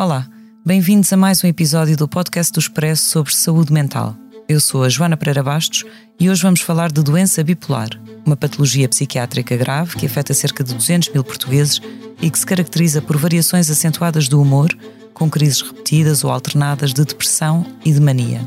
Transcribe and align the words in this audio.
Olá, 0.00 0.28
bem-vindos 0.64 1.12
a 1.12 1.16
mais 1.16 1.42
um 1.42 1.48
episódio 1.48 1.96
do 1.96 2.06
podcast 2.06 2.52
do 2.52 2.60
Expresso 2.60 3.10
sobre 3.10 3.34
saúde 3.34 3.72
mental. 3.72 4.14
Eu 4.48 4.60
sou 4.60 4.84
a 4.84 4.88
Joana 4.88 5.16
Pereira 5.16 5.42
Bastos 5.42 5.84
e 6.20 6.30
hoje 6.30 6.40
vamos 6.40 6.60
falar 6.60 6.92
de 6.92 7.02
doença 7.02 7.42
bipolar, 7.42 7.88
uma 8.24 8.36
patologia 8.36 8.88
psiquiátrica 8.88 9.56
grave 9.56 9.96
que 9.96 10.06
afeta 10.06 10.32
cerca 10.32 10.62
de 10.62 10.72
200 10.72 11.08
mil 11.08 11.24
portugueses 11.24 11.80
e 12.22 12.30
que 12.30 12.38
se 12.38 12.46
caracteriza 12.46 13.02
por 13.02 13.16
variações 13.16 13.68
acentuadas 13.68 14.28
do 14.28 14.40
humor, 14.40 14.72
com 15.12 15.28
crises 15.28 15.62
repetidas 15.62 16.22
ou 16.22 16.30
alternadas 16.30 16.94
de 16.94 17.04
depressão 17.04 17.66
e 17.84 17.90
de 17.90 18.00
mania. 18.00 18.40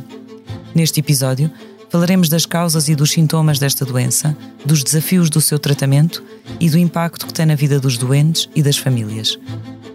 Neste 0.73 1.02
episódio, 1.02 1.52
falaremos 1.89 2.30
das 2.30 2.45
causas 2.45 2.88
e 2.88 2.95
dos 2.95 3.11
sintomas 3.11 3.59
desta 3.59 3.83
doença, 3.83 4.38
dos 4.66 4.86
desafios 4.86 5.30
do 5.30 5.41
seu 5.41 5.59
tratamento 5.59 6.23
e 6.61 6.70
do 6.70 6.77
impacto 6.77 7.27
que 7.27 7.33
tem 7.33 7.45
na 7.45 7.55
vida 7.55 7.77
dos 7.77 7.97
doentes 7.97 8.47
e 8.55 8.63
das 8.63 8.77
famílias. 8.77 9.38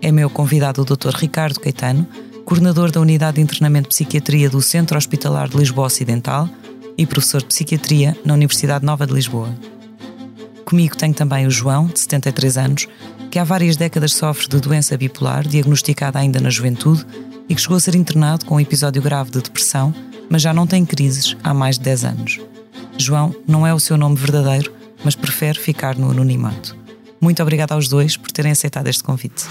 É 0.07 0.13
meu 0.13 0.31
convidado 0.31 0.83
o 0.83 0.85
Dr. 0.85 1.17
Ricardo 1.17 1.59
Caetano, 1.59 2.07
coordenador 2.45 2.93
da 2.93 3.01
Unidade 3.01 3.39
de 3.39 3.41
Internamento 3.41 3.89
de 3.89 3.97
Psiquiatria 3.97 4.49
do 4.49 4.63
Centro 4.63 4.97
Hospitalar 4.97 5.49
de 5.49 5.57
Lisboa 5.57 5.89
Ocidental 5.89 6.49
e 6.97 7.05
professor 7.05 7.41
de 7.41 7.49
Psiquiatria 7.49 8.17
na 8.25 8.35
Universidade 8.35 8.87
Nova 8.87 9.05
de 9.05 9.13
Lisboa. 9.13 9.53
Comigo 10.65 10.97
tenho 10.97 11.13
também 11.13 11.45
o 11.45 11.51
João, 11.51 11.89
de 11.89 11.99
73 11.99 12.57
anos, 12.57 12.89
que 13.33 13.39
há 13.41 13.43
várias 13.43 13.75
décadas 13.75 14.15
sofre 14.15 14.47
de 14.47 14.61
doença 14.61 14.97
bipolar, 14.97 15.45
diagnosticada 15.45 16.21
ainda 16.21 16.39
na 16.39 16.51
juventude, 16.51 17.05
e 17.49 17.55
que 17.57 17.61
chegou 17.61 17.77
a 17.77 17.81
ser 17.81 17.97
internado 17.97 18.47
com 18.47 18.55
um 18.55 18.61
episódio 18.61 19.03
grave 19.03 19.33
de 19.33 19.43
depressão, 19.43 19.93
mas 20.31 20.41
já 20.41 20.55
não 20.55 20.69
tem 20.69 20.87
crises 20.87 21.37
há 21.43 21.53
mais 21.53 21.79
de 21.79 21.85
10 21.85 22.05
anos. 22.05 22.41
João 22.97 23.35
não 23.45 23.67
é 23.67 23.75
o 23.75 23.81
seu 23.81 23.99
nome 23.99 24.15
verdadeiro, 24.15 24.73
mas 25.05 25.17
prefere 25.17 25.59
ficar 25.59 25.97
no 25.97 26.13
anonimato. 26.13 26.77
Muito 27.21 27.43
obrigada 27.43 27.75
aos 27.75 27.89
dois 27.89 28.17
por 28.17 28.31
terem 28.31 28.53
aceitado 28.53 28.87
este 28.87 29.03
convite. 29.03 29.47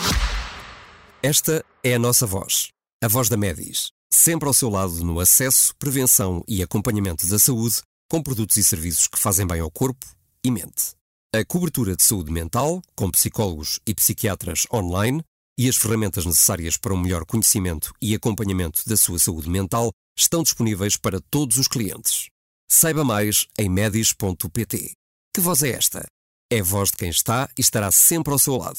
Esta 1.27 1.65
é 1.83 1.95
a 1.95 1.97
nossa 1.97 2.27
voz, 2.27 2.69
a 3.03 3.07
voz 3.07 3.29
da 3.29 3.35
Medis, 3.35 3.89
sempre 4.13 4.47
ao 4.47 4.53
seu 4.53 4.69
lado 4.69 5.03
no 5.03 5.19
acesso, 5.19 5.75
prevenção 5.79 6.43
e 6.47 6.61
acompanhamento 6.61 7.25
da 7.25 7.39
saúde, 7.39 7.81
com 8.07 8.21
produtos 8.21 8.57
e 8.57 8.63
serviços 8.63 9.07
que 9.07 9.17
fazem 9.17 9.47
bem 9.47 9.59
ao 9.59 9.71
corpo 9.71 10.05
e 10.43 10.51
mente. 10.51 10.93
A 11.33 11.43
cobertura 11.43 11.95
de 11.95 12.03
saúde 12.03 12.31
mental, 12.31 12.79
com 12.95 13.09
psicólogos 13.09 13.79
e 13.87 13.95
psiquiatras 13.95 14.67
online, 14.71 15.23
e 15.57 15.67
as 15.67 15.75
ferramentas 15.75 16.27
necessárias 16.27 16.77
para 16.77 16.93
um 16.93 17.01
melhor 17.01 17.25
conhecimento 17.25 17.91
e 17.99 18.13
acompanhamento 18.13 18.87
da 18.87 18.95
sua 18.95 19.17
saúde 19.17 19.49
mental 19.49 19.89
estão 20.15 20.43
disponíveis 20.43 20.95
para 20.95 21.19
todos 21.31 21.57
os 21.57 21.67
clientes. 21.67 22.27
Saiba 22.69 23.03
mais 23.03 23.47
em 23.57 23.67
medis.pt. 23.67 24.91
Que 25.33 25.41
voz 25.41 25.63
é 25.63 25.69
esta? 25.71 26.05
É 26.51 26.59
a 26.59 26.63
voz 26.63 26.91
de 26.91 26.97
quem 26.97 27.09
está 27.09 27.49
e 27.57 27.61
estará 27.61 27.89
sempre 27.89 28.31
ao 28.31 28.37
seu 28.37 28.57
lado. 28.57 28.77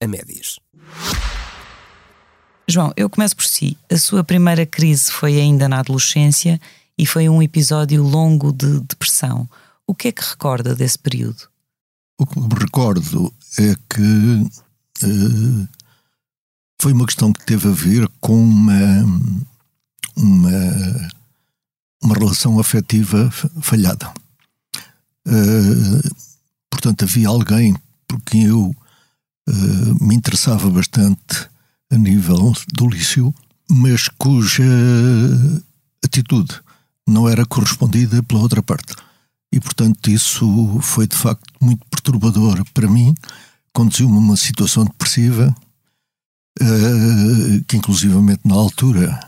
A 0.00 0.06
Medis. 0.06 0.60
João, 2.68 2.92
eu 2.96 3.08
começo 3.08 3.34
por 3.34 3.46
si. 3.46 3.76
A 3.90 3.96
sua 3.96 4.22
primeira 4.22 4.66
crise 4.66 5.10
foi 5.10 5.40
ainda 5.40 5.68
na 5.68 5.78
adolescência 5.80 6.60
e 6.96 7.06
foi 7.06 7.28
um 7.28 7.42
episódio 7.42 8.02
longo 8.02 8.52
de 8.52 8.80
depressão. 8.80 9.48
O 9.86 9.94
que 9.94 10.08
é 10.08 10.12
que 10.12 10.22
recorda 10.22 10.74
desse 10.74 10.98
período? 10.98 11.48
O 12.20 12.26
que 12.26 12.38
me 12.38 12.48
recordo 12.54 13.32
é 13.58 13.74
que 13.88 14.50
eh, 15.02 15.68
foi 16.80 16.92
uma 16.92 17.06
questão 17.06 17.32
que 17.32 17.44
teve 17.46 17.68
a 17.68 17.72
ver 17.72 18.06
com 18.20 18.36
uma, 18.42 19.02
uma, 20.16 21.08
uma 22.02 22.14
relação 22.14 22.58
afetiva 22.58 23.30
fa- 23.30 23.50
falhada. 23.62 24.12
Eh, 25.26 26.08
portanto, 26.68 27.04
havia 27.04 27.28
alguém 27.28 27.74
por 28.06 28.20
quem 28.22 28.44
eu 28.44 28.74
eh, 29.48 29.52
me 30.04 30.14
interessava 30.14 30.68
bastante 30.68 31.48
a 31.90 31.96
nível 31.96 32.52
do 32.74 32.88
liceu, 32.88 33.34
mas 33.70 34.08
cuja 34.08 34.64
atitude 36.04 36.60
não 37.06 37.28
era 37.28 37.46
correspondida 37.46 38.22
pela 38.22 38.40
outra 38.40 38.62
parte. 38.62 38.94
E, 39.52 39.58
portanto, 39.58 40.10
isso 40.10 40.78
foi 40.82 41.06
de 41.06 41.16
facto 41.16 41.44
muito 41.60 41.84
perturbador 41.86 42.62
para 42.74 42.88
mim, 42.88 43.14
conduziu-me 43.72 44.16
a 44.16 44.18
uma 44.18 44.36
situação 44.36 44.84
depressiva, 44.84 45.54
eh, 46.60 47.64
que 47.66 47.76
inclusivamente 47.76 48.40
na 48.44 48.54
altura 48.54 49.18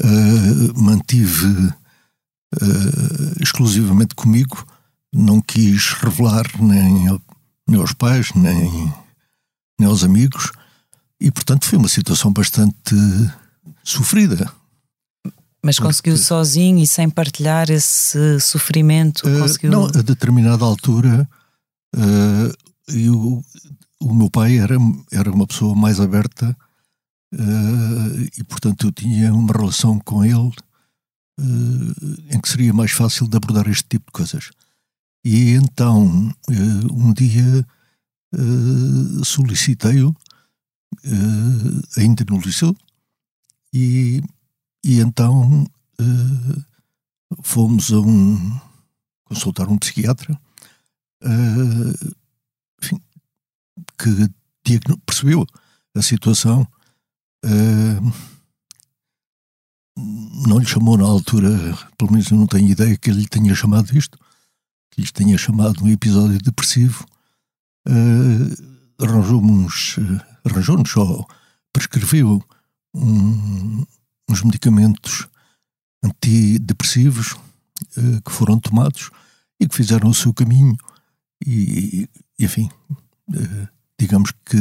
eh, 0.00 0.72
mantive 0.74 1.74
eh, 2.54 3.42
exclusivamente 3.42 4.14
comigo, 4.14 4.64
não 5.12 5.40
quis 5.40 5.92
revelar 5.94 6.46
nem, 6.60 7.18
nem 7.68 7.80
aos 7.80 7.92
pais, 7.92 8.32
nem, 8.34 8.92
nem 9.78 9.88
aos 9.88 10.02
amigos, 10.02 10.52
e 11.20 11.30
portanto 11.30 11.66
foi 11.66 11.78
uma 11.78 11.88
situação 11.88 12.32
bastante 12.32 12.94
sofrida. 13.82 14.50
Mas 15.62 15.78
conseguiu 15.78 16.14
Porque- 16.14 16.26
sozinho 16.26 16.78
e 16.78 16.86
sem 16.86 17.10
partilhar 17.10 17.70
esse 17.70 18.38
sofrimento? 18.40 19.28
Eh, 19.28 19.38
conseguiu... 19.40 19.70
Não, 19.70 19.86
a 19.86 20.02
determinada 20.02 20.64
altura 20.64 21.28
eh, 21.96 22.52
eu, 22.88 23.42
o 24.00 24.14
meu 24.14 24.30
pai 24.30 24.58
era, 24.58 24.76
era 25.10 25.30
uma 25.30 25.46
pessoa 25.46 25.74
mais 25.74 25.98
aberta 25.98 26.56
eh, 27.34 28.30
e, 28.38 28.44
portanto, 28.44 28.86
eu 28.86 28.92
tinha 28.92 29.34
uma 29.34 29.52
relação 29.52 29.98
com 29.98 30.24
ele 30.24 30.52
em 32.30 32.40
que 32.40 32.48
seria 32.48 32.72
mais 32.72 32.92
fácil 32.92 33.28
de 33.28 33.36
abordar 33.36 33.68
este 33.68 33.84
tipo 33.88 34.06
de 34.06 34.12
coisas. 34.12 34.50
E 35.24 35.50
então, 35.50 36.32
um 36.90 37.12
dia 37.12 37.66
solicitei-o, 39.22 40.16
eh, 41.04 42.00
ainda 42.00 42.24
no 42.28 42.40
liceu, 42.40 42.76
e, 43.72 44.22
e 44.84 45.00
então 45.00 45.66
eh, 46.00 46.62
fomos 47.42 47.92
a 47.92 48.00
um 48.00 48.60
consultar 49.24 49.68
um 49.68 49.78
psiquiatra 49.78 50.38
eh, 51.22 52.14
enfim, 52.82 53.00
que 53.98 54.80
percebeu 55.04 55.46
a 55.94 56.02
situação 56.02 56.66
não 60.46 60.58
lhe 60.58 60.66
chamou 60.66 60.96
na 60.98 61.04
altura 61.04 61.48
pelo 61.96 62.12
menos 62.12 62.30
eu 62.30 62.36
não 62.36 62.46
tenho 62.46 62.68
ideia 62.68 62.96
que 62.96 63.10
ele 63.10 63.20
lhe 63.20 63.28
tenha 63.28 63.54
chamado 63.54 63.96
isto 63.96 64.18
que 64.90 65.00
lhe 65.00 65.12
tenha 65.12 65.38
chamado 65.38 65.84
um 65.84 65.88
episódio 65.88 66.38
depressivo 66.38 67.06
arranjou-me 68.98 69.50
uns 69.50 69.96
arranjou-nos 70.46 70.90
só 70.90 71.26
prescreveu 71.72 72.42
um- 72.94 73.84
uns 74.28 74.42
medicamentos 74.42 75.28
antidepressivos 76.02 77.36
eh, 77.96 78.20
que 78.24 78.30
foram 78.32 78.58
tomados 78.58 79.10
e 79.60 79.66
que 79.68 79.74
fizeram 79.76 80.08
o 80.08 80.14
seu 80.14 80.32
caminho. 80.32 80.76
E, 81.44 82.08
e, 82.38 82.44
enfim 82.44 82.70
eh, 83.34 83.68
digamos 83.98 84.32
que 84.44 84.56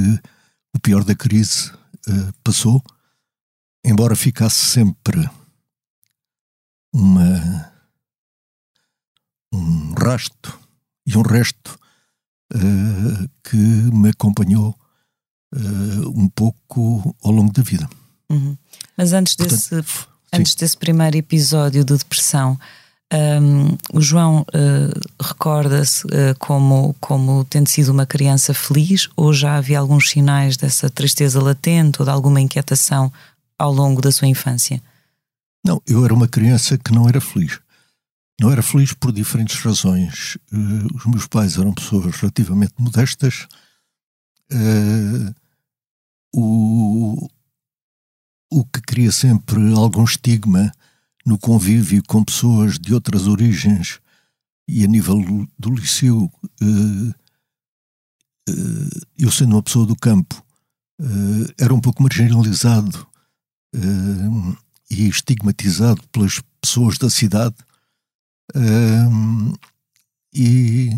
o 0.76 0.80
pior 0.80 1.04
da 1.04 1.16
crise 1.16 1.72
eh, 2.08 2.32
passou 2.44 2.84
embora 3.84 4.16
ficasse 4.16 4.66
sempre 4.66 5.30
uma 6.94 7.72
um 9.54 9.94
rasto 9.94 10.60
e 11.06 11.16
um 11.18 11.22
resto 11.22 11.80
que 13.44 13.56
me 13.56 14.10
acompanhou 14.10 14.78
eh, 15.54 15.60
um 16.16 16.28
pouco 16.30 17.16
ao 17.24 17.32
longo 17.32 17.52
da 17.52 17.62
vida 17.62 17.88
Uhum. 18.30 18.58
Mas 18.98 19.14
antes 19.14 19.36
Portanto, 19.36 19.56
desse, 19.56 19.84
Sim. 19.84 20.06
antes 20.34 20.56
desse 20.56 20.78
primeiro 20.78 21.18
episódio 21.18 21.84
de 21.84 21.98
depressão, 21.98 22.60
hum, 23.14 23.78
o 23.94 24.02
João 24.02 24.42
uh, 24.42 25.24
recorda-se 25.24 26.06
uh, 26.08 26.36
como, 26.40 26.96
como 27.00 27.46
tendo 27.46 27.70
sido 27.70 27.90
uma 27.90 28.06
criança 28.06 28.54
feliz 28.54 29.10
ou 29.16 29.34
já 29.34 29.58
havia 29.58 29.80
alguns 29.80 30.10
sinais 30.10 30.58
dessa 30.58 30.90
tristeza 30.90 31.42
latente 31.42 32.02
ou 32.02 32.06
de 32.06 32.12
alguma 32.12 32.42
inquietação 32.42 33.12
ao 33.58 33.72
longo 33.72 34.02
da 34.02 34.12
sua 34.12 34.28
infância? 34.28 34.82
Não, 35.64 35.82
eu 35.88 36.06
era 36.06 36.14
uma 36.14 36.28
criança 36.28 36.78
que 36.78 36.92
não 36.92 37.08
era 37.08 37.20
feliz. 37.20 37.60
Não 38.40 38.52
era 38.52 38.62
feliz 38.62 38.94
por 38.94 39.12
diferentes 39.12 39.58
razões. 39.62 40.38
Eh, 40.52 40.58
os 40.94 41.06
meus 41.06 41.26
pais 41.26 41.58
eram 41.58 41.74
pessoas 41.74 42.16
relativamente 42.18 42.74
modestas. 42.78 43.48
Eh, 44.52 45.34
o, 46.34 47.28
o 48.52 48.66
que 48.66 48.82
cria 48.82 49.12
sempre 49.12 49.74
algum 49.74 50.04
estigma 50.04 50.72
no 51.26 51.40
convívio 51.40 52.04
com 52.08 52.24
pessoas 52.24 52.78
de 52.78 52.94
outras 52.94 53.28
origens 53.28 54.00
e 54.68 54.84
a 54.84 54.88
nível 54.88 55.48
do 55.58 55.70
liceu, 55.72 56.32
uh, 56.62 57.10
uh, 58.50 59.08
eu 59.18 59.32
sendo 59.32 59.56
uma 59.56 59.64
pessoa 59.64 59.86
do 59.86 59.96
campo, 59.96 60.44
uh, 61.00 61.54
era 61.58 61.74
um 61.74 61.80
pouco 61.80 62.02
marginalizado 62.02 63.08
e 64.90 65.10
estigmatizado 65.10 66.02
pelas 66.08 66.42
pessoas 66.62 66.98
da 66.98 67.10
cidade. 67.10 67.56
e, 70.34 70.92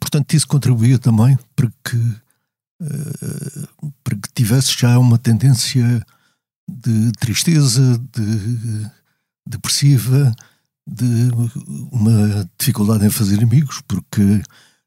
portanto, 0.00 0.34
isso 0.34 0.48
contribuía 0.48 0.98
também 0.98 1.38
para 1.54 1.70
que, 1.84 2.16
para 4.02 4.16
que 4.16 4.32
tivesse 4.34 4.78
já 4.78 4.98
uma 4.98 5.18
tendência 5.18 6.04
de 6.68 7.12
tristeza, 7.12 7.98
de 8.12 8.90
depressiva, 9.46 10.34
de 10.86 11.30
uma 11.92 12.48
dificuldade 12.58 13.06
em 13.06 13.10
fazer 13.10 13.42
amigos, 13.42 13.82
porque 13.86 14.42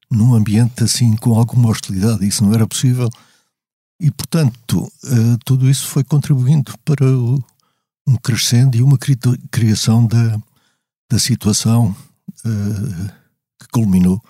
num 0.10 0.34
ambiente 0.34 0.84
assim 0.84 1.16
com 1.16 1.38
alguma 1.38 1.70
hostilidade 1.70 2.26
isso 2.28 2.44
não 2.44 2.54
era 2.54 2.68
possível. 2.68 3.10
E, 4.00 4.12
portanto, 4.12 4.84
uh, 4.84 5.38
tudo 5.44 5.70
isso 5.70 5.88
foi 5.88 6.04
contribuindo 6.04 6.72
para 6.86 7.06
um 8.08 8.16
crescendo 8.22 8.78
e 8.78 8.84
uma 8.84 8.98
criação 9.52 10.06
da, 10.06 10.40
da 11.12 11.20
situação 11.20 11.96
que 13.60 13.68
culminou 13.72 14.22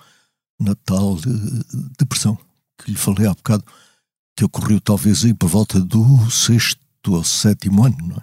na 0.60 0.74
tal 0.84 1.14
uh, 1.14 1.64
depressão 1.98 2.38
que 2.78 2.90
lhe 2.90 2.96
falei 2.96 3.26
há 3.26 3.34
bocado, 3.34 3.64
que 4.36 4.44
ocorreu 4.44 4.80
talvez 4.80 5.24
aí 5.24 5.34
por 5.34 5.48
volta 5.48 5.80
do 5.80 6.30
sexto 6.30 6.78
ou 7.08 7.24
sétimo 7.24 7.84
ano, 7.84 8.22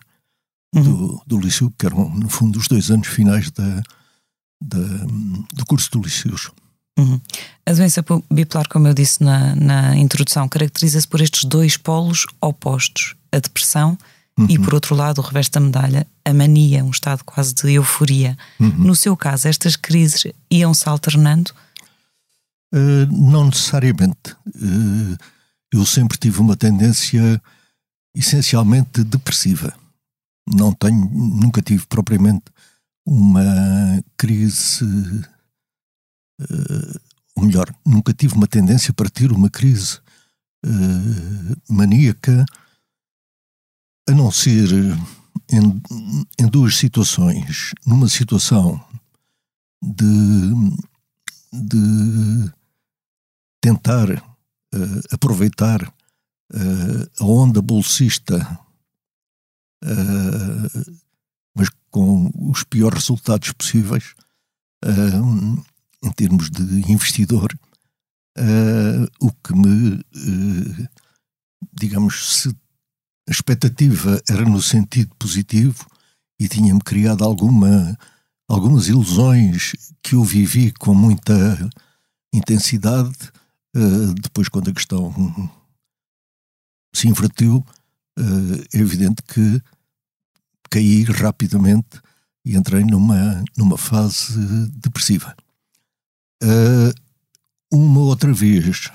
é? 0.74 0.82
do, 0.82 1.22
do 1.26 1.40
liceu, 1.40 1.72
que 1.78 1.86
eram, 1.86 2.10
no 2.10 2.30
fundo, 2.30 2.60
os 2.60 2.68
dois 2.68 2.90
anos 2.90 3.08
finais 3.08 3.52
da, 3.52 3.84
da 4.62 4.80
do 5.54 5.66
curso 5.66 5.92
do 5.92 6.02
liceu. 6.02 6.36
Uhum. 6.98 7.20
A 7.66 7.74
doença 7.74 8.04
bipolar, 8.32 8.68
como 8.70 8.88
eu 8.88 8.94
disse 8.94 9.22
na, 9.24 9.56
na 9.56 9.98
introdução, 9.98 10.48
caracteriza-se 10.48 11.08
por 11.08 11.20
estes 11.20 11.44
dois 11.44 11.76
polos 11.76 12.26
opostos: 12.40 13.16
a 13.31 13.40
depressão 13.40 13.98
uhum. 14.40 14.48
e, 14.50 14.58
por 14.58 14.74
outro 14.74 14.96
lado, 14.96 15.20
o 15.20 15.22
reverso 15.22 15.52
da 15.52 15.60
medalha, 15.60 16.08
a 16.24 16.34
mania, 16.34 16.84
um 16.84 16.92
estado 16.92 17.24
quase 17.26 17.54
de 17.54 17.74
euforia. 17.74 18.38
Uhum. 18.60 18.70
No 18.70 18.96
seu 18.96 19.16
caso, 19.18 19.48
estas 19.48 19.76
crises 19.76 20.31
iam-se 20.50 20.88
alternando? 20.88 21.52
Uh, 22.74 23.06
não 23.12 23.46
necessariamente. 23.46 24.36
Uh, 24.48 25.18
eu 25.72 25.86
sempre 25.86 26.18
tive 26.18 26.40
uma 26.40 26.56
tendência 26.56 27.42
essencialmente 28.16 29.04
depressiva 29.04 29.74
não 30.48 30.74
tenho, 30.74 31.10
nunca 31.10 31.62
tive 31.62 31.86
propriamente 31.88 32.46
uma 33.06 33.44
crise, 34.16 34.86
uh, 36.42 37.00
ou 37.36 37.46
melhor, 37.46 37.74
nunca 37.86 38.14
tive 38.14 38.36
uma 38.36 38.48
tendência 38.48 38.94
para 38.94 39.10
ter 39.10 39.32
uma 39.32 39.50
crise 39.50 40.00
uh, 40.66 41.74
maníaca, 41.74 42.46
a 44.08 44.12
não 44.12 44.32
ser 44.32 44.70
em, 45.50 45.82
em 46.40 46.48
duas 46.48 46.76
situações. 46.76 47.72
Numa 47.86 48.08
situação 48.08 48.80
de, 49.84 50.06
de 51.63 52.52
tentar 53.62 54.12
uh, 54.12 55.02
aproveitar 55.12 55.81
uh, 55.84 57.24
a 57.24 57.25
onda 57.25 57.62
bolsista 57.62 58.60
uh, 59.84 60.96
mas 61.56 61.69
com 61.90 62.31
os 62.52 62.63
piores 62.63 63.00
resultados 63.00 63.52
possíveis 63.54 64.13
em 66.04 66.12
termos 66.12 66.52
de 66.52 66.92
investidor, 66.92 67.57
o 69.19 69.31
que 69.31 69.56
me, 69.56 70.06
digamos, 71.74 72.42
se 72.42 72.50
a 73.28 73.31
expectativa 73.31 74.22
era 74.30 74.44
no 74.44 74.62
sentido 74.62 75.16
positivo 75.16 75.88
e 76.40 76.48
tinha-me 76.48 76.81
criado 76.81 77.24
alguma, 77.24 77.98
algumas 78.47 78.88
ilusões 78.88 79.74
que 80.03 80.15
eu 80.15 80.24
vivi 80.24 80.71
com 80.74 80.94
muita 80.94 81.33
intensidade, 82.33 83.15
depois 84.21 84.50
quando 84.50 84.69
a 84.69 84.74
questão 84.74 85.13
se 86.94 87.07
inverteu, 87.07 87.65
é 88.74 88.77
evidente 88.77 89.21
que 89.24 89.62
caí 90.69 91.03
rapidamente 91.03 92.01
e 92.45 92.56
entrei 92.56 92.83
numa, 92.83 93.44
numa 93.57 93.77
fase 93.77 94.69
depressiva. 94.71 95.36
Uh, 96.44 96.94
uma 97.71 98.01
outra 98.01 98.31
vez 98.31 98.92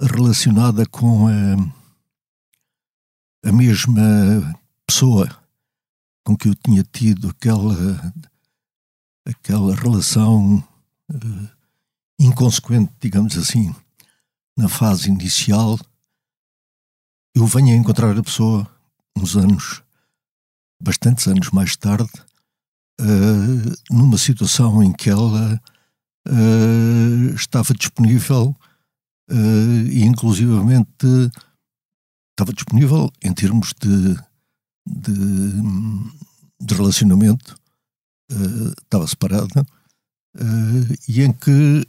relacionada 0.00 0.84
com 0.86 1.28
a, 1.28 1.56
a 3.48 3.52
mesma 3.52 4.58
pessoa 4.86 5.41
com 6.24 6.36
que 6.36 6.48
eu 6.48 6.54
tinha 6.54 6.82
tido 6.82 7.28
aquela, 7.28 8.14
aquela 9.26 9.74
relação 9.74 10.58
uh, 11.10 11.50
inconsequente, 12.18 12.92
digamos 13.00 13.36
assim, 13.36 13.74
na 14.56 14.68
fase 14.68 15.08
inicial, 15.08 15.78
eu 17.34 17.46
venho 17.46 17.74
a 17.74 17.76
encontrar 17.76 18.16
a 18.16 18.22
pessoa 18.22 18.68
uns 19.16 19.36
anos 19.36 19.82
bastantes 20.80 21.26
anos 21.28 21.50
mais 21.50 21.76
tarde, 21.76 22.10
uh, 23.00 23.94
numa 23.94 24.18
situação 24.18 24.82
em 24.82 24.92
que 24.92 25.08
ela 25.08 25.60
uh, 26.28 27.34
estava 27.34 27.74
disponível 27.74 28.56
e 29.90 30.04
inclusivamente 30.04 31.06
estava 32.32 32.52
disponível 32.52 33.10
em 33.22 33.32
termos 33.32 33.72
de, 33.80 34.14
de, 34.86 35.12
de 36.60 36.74
relacionamento, 36.74 37.56
estava 38.82 39.06
separada, 39.06 39.66
e 41.08 41.22
em 41.22 41.32
que 41.32 41.86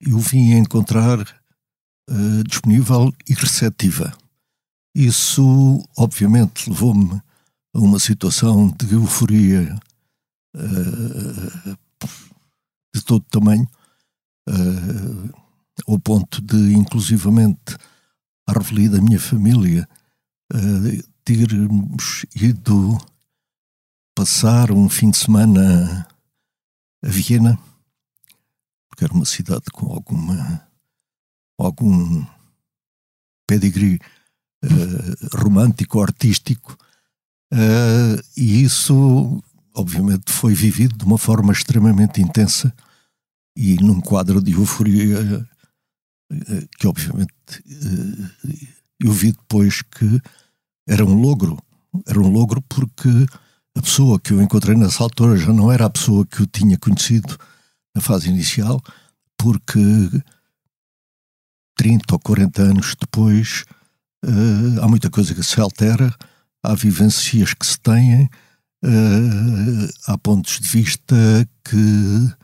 eu 0.00 0.18
vim 0.18 0.54
a 0.54 0.58
encontrar 0.58 1.18
disponível 2.46 3.12
e 3.28 3.34
receptiva. 3.34 4.16
Isso, 4.94 5.86
obviamente, 5.96 6.68
levou-me 6.68 7.22
a 7.72 7.78
uma 7.78 8.00
situação 8.00 8.68
de 8.68 8.92
euforia 8.94 9.78
uh, 10.56 11.78
de 12.92 13.00
todo 13.04 13.24
tamanho, 13.30 13.68
uh, 14.48 15.32
ao 15.86 15.98
ponto 16.00 16.40
de, 16.42 16.72
inclusivamente, 16.74 17.76
à 18.48 18.52
revelia 18.52 18.90
da 18.90 19.00
minha 19.00 19.20
família, 19.20 19.88
uh, 20.52 21.10
termos 21.24 22.26
ido 22.34 22.98
passar 24.14 24.70
um 24.70 24.88
fim 24.88 25.10
de 25.10 25.18
semana 25.18 26.06
a 27.02 27.08
Viena, 27.08 27.58
porque 28.88 29.04
era 29.04 29.14
uma 29.14 29.24
cidade 29.24 29.64
com 29.72 29.92
alguma 29.92 30.68
algum 31.58 32.24
pedigree 33.46 34.00
uh, 34.64 35.36
romântico, 35.36 36.00
artístico, 36.00 36.76
uh, 37.52 38.22
e 38.36 38.62
isso, 38.62 39.42
obviamente, 39.74 40.32
foi 40.32 40.54
vivido 40.54 40.96
de 40.96 41.04
uma 41.04 41.18
forma 41.18 41.52
extremamente 41.52 42.20
intensa 42.20 42.74
e 43.56 43.74
num 43.76 44.00
quadro 44.00 44.40
de 44.40 44.52
euforia 44.52 45.46
que, 46.78 46.86
obviamente, 46.86 47.34
eu 49.00 49.12
vi 49.12 49.32
depois 49.32 49.82
que 49.82 50.22
era 50.90 51.04
um 51.04 51.20
logro. 51.20 51.58
Era 52.06 52.20
um 52.20 52.30
logro 52.30 52.62
porque 52.68 53.08
a 53.76 53.82
pessoa 53.82 54.18
que 54.18 54.32
eu 54.32 54.42
encontrei 54.42 54.76
nessa 54.76 55.02
altura 55.02 55.36
já 55.36 55.52
não 55.52 55.70
era 55.70 55.86
a 55.86 55.90
pessoa 55.90 56.26
que 56.26 56.40
eu 56.40 56.46
tinha 56.46 56.76
conhecido 56.78 57.36
na 57.94 58.00
fase 58.00 58.28
inicial, 58.28 58.80
porque 59.38 59.80
30 61.76 62.14
ou 62.14 62.18
40 62.18 62.62
anos 62.62 62.94
depois 63.00 63.64
Uh, 64.24 64.82
há 64.82 64.88
muita 64.88 65.08
coisa 65.08 65.34
que 65.34 65.42
se 65.42 65.58
altera, 65.60 66.14
há 66.62 66.74
vivências 66.74 67.54
que 67.54 67.66
se 67.66 67.80
têm, 67.80 68.24
uh, 68.84 69.88
há 70.06 70.18
pontos 70.18 70.60
de 70.60 70.68
vista 70.68 71.16
que, 71.64 72.34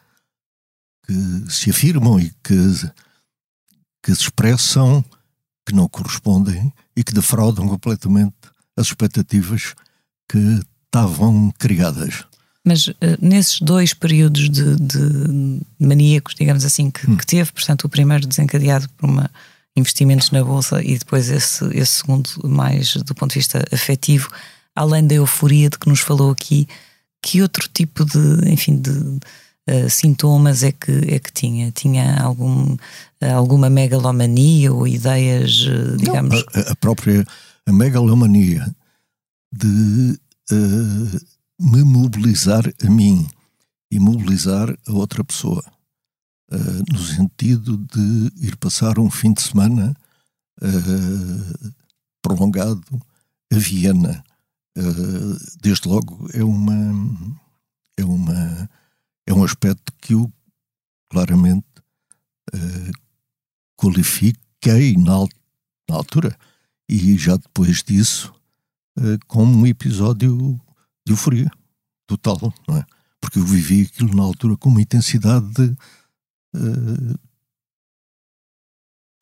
que 1.07 1.53
se 1.53 1.71
afirmam 1.71 2.19
e 2.19 2.31
que, 2.43 2.57
que 4.03 4.15
se 4.15 4.23
expressam 4.23 5.05
que 5.67 5.75
não 5.75 5.87
correspondem 5.87 6.73
e 6.97 7.05
que 7.05 7.13
defraudam 7.13 7.69
completamente 7.69 8.35
as 8.77 8.87
expectativas 8.87 9.75
que 10.29 10.61
estavam 10.87 11.53
criadas. 11.59 12.25
Mas 12.65 12.89
uh, 12.89 12.95
nesses 13.21 13.61
dois 13.61 13.95
períodos 13.95 14.51
de, 14.51 14.77
de 14.77 15.61
maníacos, 15.79 16.35
digamos 16.35 16.65
assim, 16.65 16.91
que, 16.91 17.09
hum. 17.09 17.17
que, 17.17 17.27
teve, 17.27 17.53
portanto, 17.53 17.85
o 17.85 17.89
primeiro 17.89 18.27
desencadeado 18.27 18.89
por 18.97 19.09
uma 19.09 19.31
investimentos 19.77 20.31
na 20.31 20.43
bolsa 20.43 20.83
e 20.83 20.99
depois 20.99 21.29
esse, 21.29 21.65
esse 21.77 22.01
segundo 22.01 22.31
mais 22.45 22.97
do 22.97 23.15
ponto 23.15 23.33
de 23.33 23.39
vista 23.39 23.63
afetivo, 23.71 24.31
além 24.75 25.07
da 25.07 25.15
euforia 25.17 25.69
de 25.69 25.79
que 25.79 25.89
nos 25.89 26.01
falou 26.01 26.31
aqui, 26.31 26.67
que 27.23 27.43
outro 27.43 27.69
tipo 27.73 28.05
de, 28.05 28.51
enfim, 28.51 28.77
de 28.77 29.19
uh, 29.69 29.91
sintomas 29.91 30.63
é 30.63 30.73
que, 30.73 30.93
é 31.09 31.19
que 31.19 31.33
tinha? 31.33 31.71
Tinha 31.71 32.21
algum, 32.21 32.77
alguma 33.35 33.69
megalomania 33.69 34.73
ou 34.73 34.87
ideias, 34.87 35.67
uh, 35.67 35.97
digamos... 35.97 36.45
Não, 36.55 36.63
a, 36.63 36.73
a, 36.73 36.77
própria 36.77 37.25
a 37.67 37.73
megalomania 37.73 38.75
de 39.53 40.19
me 41.61 41.83
mobilizar 41.83 42.63
a 42.85 42.91
mim 42.91 43.27
e 43.91 43.99
mobilizar 43.99 44.77
a 44.87 44.93
outra 44.93 45.25
pessoa. 45.25 45.65
Uh, 46.53 46.93
no 46.93 46.99
sentido 46.99 47.77
de 47.77 48.47
ir 48.47 48.57
passar 48.57 49.01
um 49.01 49.11
fim 49.11 49.33
de 49.33 49.43
semana 49.43 49.97
uh, 50.63 51.73
prolongado 52.23 52.85
a 53.53 53.57
Viena. 53.57 54.25
Uh, 54.79 55.37
desde 55.61 55.89
logo 55.89 56.29
é 56.35 56.45
uma 56.45 56.75
é 57.97 58.05
uma 58.05 58.71
é 59.27 59.33
um 59.33 59.45
aspecto 59.45 59.93
que 60.01 60.15
eu 60.15 60.33
claramente 61.11 61.67
qualifiquei 63.77 64.97
na, 64.97 65.27
na, 65.89 65.97
altura 65.97 66.37
e 66.89 67.17
já 67.19 67.37
depois 67.37 67.83
disso 67.83 68.33
como 69.27 69.59
um 69.59 69.67
episódio 69.67 70.59
de 71.07 71.13
euforia 71.13 71.51
total, 72.07 72.53
não 72.67 72.77
é? 72.77 72.87
Porque 73.21 73.39
eu 73.39 73.45
vivi 73.45 73.83
aquilo 73.83 74.15
na 74.15 74.23
altura 74.23 74.57
com 74.57 74.69
uma 74.69 74.81
intensidade 74.81 75.47
de, 75.53 75.77
uh, 76.55 77.19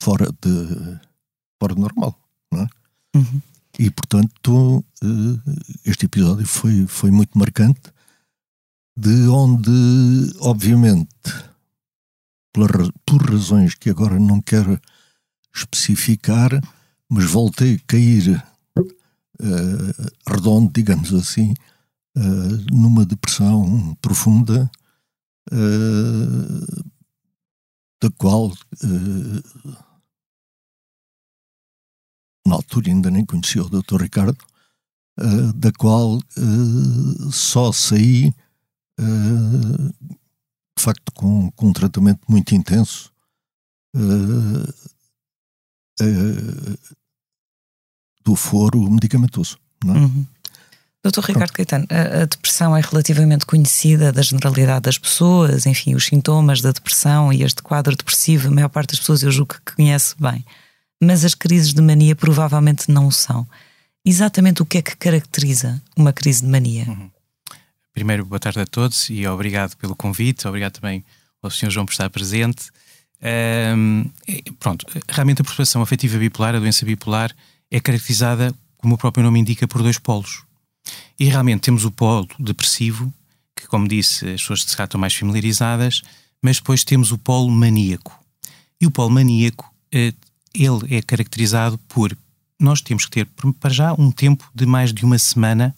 fora 0.03 0.27
de 0.41 1.01
fora 1.61 1.75
de 1.75 1.81
normal, 1.81 2.19
não 2.53 2.61
é? 2.61 2.69
Uhum. 3.17 3.43
E 3.79 3.91
portanto 3.91 4.85
este 5.85 6.07
episódio 6.07 6.47
foi 6.47 6.87
foi 6.87 7.11
muito 7.11 7.37
marcante, 7.39 7.93
de 8.97 9.29
onde 9.29 10.33
obviamente 10.41 11.09
por, 12.53 12.71
razões 13.29 13.75
que 13.75 13.91
agora 13.91 14.19
não 14.19 14.41
quero 14.41 14.81
especificar, 15.53 16.51
mas 17.09 17.25
voltei 17.25 17.75
a 17.75 17.81
cair 17.87 18.45
uh, 18.79 20.31
redondo, 20.33 20.71
digamos 20.73 21.13
assim, 21.13 21.53
uh, 22.17 22.73
numa 22.73 23.05
depressão 23.05 23.97
profunda, 24.01 24.71
uh, 25.53 26.85
da 28.01 28.11
qual 28.19 28.53
na 32.47 32.55
altura 32.55 32.91
ainda 32.91 33.11
nem 33.11 33.25
conhecia 33.25 33.63
o 33.63 33.71
Dr. 33.71 34.03
Ricardo, 34.03 34.37
da 35.55 35.73
qual 35.73 36.21
só 37.33 37.73
saí 37.73 38.35
de 38.99 40.83
facto 40.83 41.13
com, 41.13 41.51
com 41.53 41.69
um 41.69 41.73
tratamento 41.73 42.21
muito 42.29 42.55
intenso. 42.55 43.13
do 48.25 48.35
foro 48.35 48.91
medicamentoso. 48.91 49.59
Não 49.85 49.95
é? 49.95 49.99
Uhum. 49.99 50.27
Doutor 51.05 51.23
Ricardo 51.25 51.53
Caetano, 51.53 51.87
a, 51.91 52.23
a, 52.23 52.25
depressão 52.25 52.75
é 52.75 52.81
relativamente 52.81 53.45
conhecida 53.45 54.11
da 54.11 54.23
generalidade 54.23 54.85
das 54.85 54.97
pessoas, 54.97 55.67
enfim, 55.67 55.95
os 55.95 56.07
sintomas 56.07 56.63
da 56.63 56.73
depressão 56.73 57.31
e 57.31 57.43
este 57.43 57.63
quadro 57.63 57.95
depressivo, 57.95 58.49
a 58.49 58.51
maior 58.51 58.71
parte 58.71 58.93
das 58.93 59.01
pessoas 59.01 59.23
eu 59.23 59.31
julgo 59.31 59.55
que 59.55 59.75
conhece 59.75 60.15
bem. 60.19 60.43
Mas 60.99 61.23
as 61.23 61.35
crises 61.35 61.75
de 61.75 61.83
mania 61.83 62.17
provavelmente 62.17 62.91
não 62.91 63.11
são. 63.11 63.47
Exatamente 64.03 64.63
o 64.63 64.67
que 64.67 64.79
é 64.79 64.83
que 64.83 64.97
caracteriza 64.97 65.83
uma 65.95 66.11
crise 66.11 66.41
de 66.41 66.49
mania? 66.49 66.87
Uhum. 66.89 67.11
Primeiro, 67.95 68.27
boa 68.27 68.41
tarde 68.41 68.61
a 68.61 68.67
todos 68.67 69.09
e 69.09 69.27
obrigado 69.27 69.77
pelo 69.77 69.97
convite, 69.97 70.47
obrigado 70.47 70.81
também 70.81 71.05
ao 71.41 71.51
Sr. 71.51 71.71
João 71.71 71.87
por 71.87 71.93
estar 71.93 72.11
presente. 72.11 72.71
Um, 73.77 74.11
pronto, 74.59 74.85
realmente 75.09 75.41
a 75.41 75.45
perturbação 75.45 75.81
afetiva 75.81 76.19
bipolar, 76.19 76.55
a 76.55 76.59
doença 76.59 76.85
bipolar, 76.85 77.35
é 77.71 77.81
caracterizada, 77.81 78.53
como 78.77 78.97
o 78.97 78.99
próprio 78.99 79.25
nome 79.25 79.41
indica, 79.41 79.67
por 79.67 79.83
dois 79.83 79.99
polos 79.99 80.43
e 81.19 81.27
realmente 81.27 81.63
temos 81.63 81.85
o 81.85 81.91
polo 81.91 82.29
depressivo, 82.39 83.13
que, 83.57 83.67
como 83.67 83.89
disse, 83.89 84.27
as 84.27 84.41
pessoas 84.41 84.63
se 84.63 84.83
estão 84.83 85.01
mais 85.01 85.15
familiarizadas, 85.15 86.03
mas 86.43 86.57
depois 86.57 86.85
temos 86.85 87.13
o 87.13 87.19
polo 87.19 87.51
maníaco. 87.51 88.19
E 88.81 88.87
o 88.87 88.91
polo 88.91 89.11
maníaco, 89.11 89.73
eh, 89.93 90.13
ele 90.53 90.97
é 90.97 91.01
caracterizado 91.01 91.79
por 91.89 92.17
nós 92.61 92.81
temos 92.81 93.05
que 93.07 93.11
ter, 93.11 93.29
para 93.61 93.73
já, 93.73 93.93
um 93.95 94.11
tempo 94.11 94.49
de 94.55 94.65
mais 94.65 94.93
de 94.93 95.05
uma 95.05 95.19
semana 95.19 95.75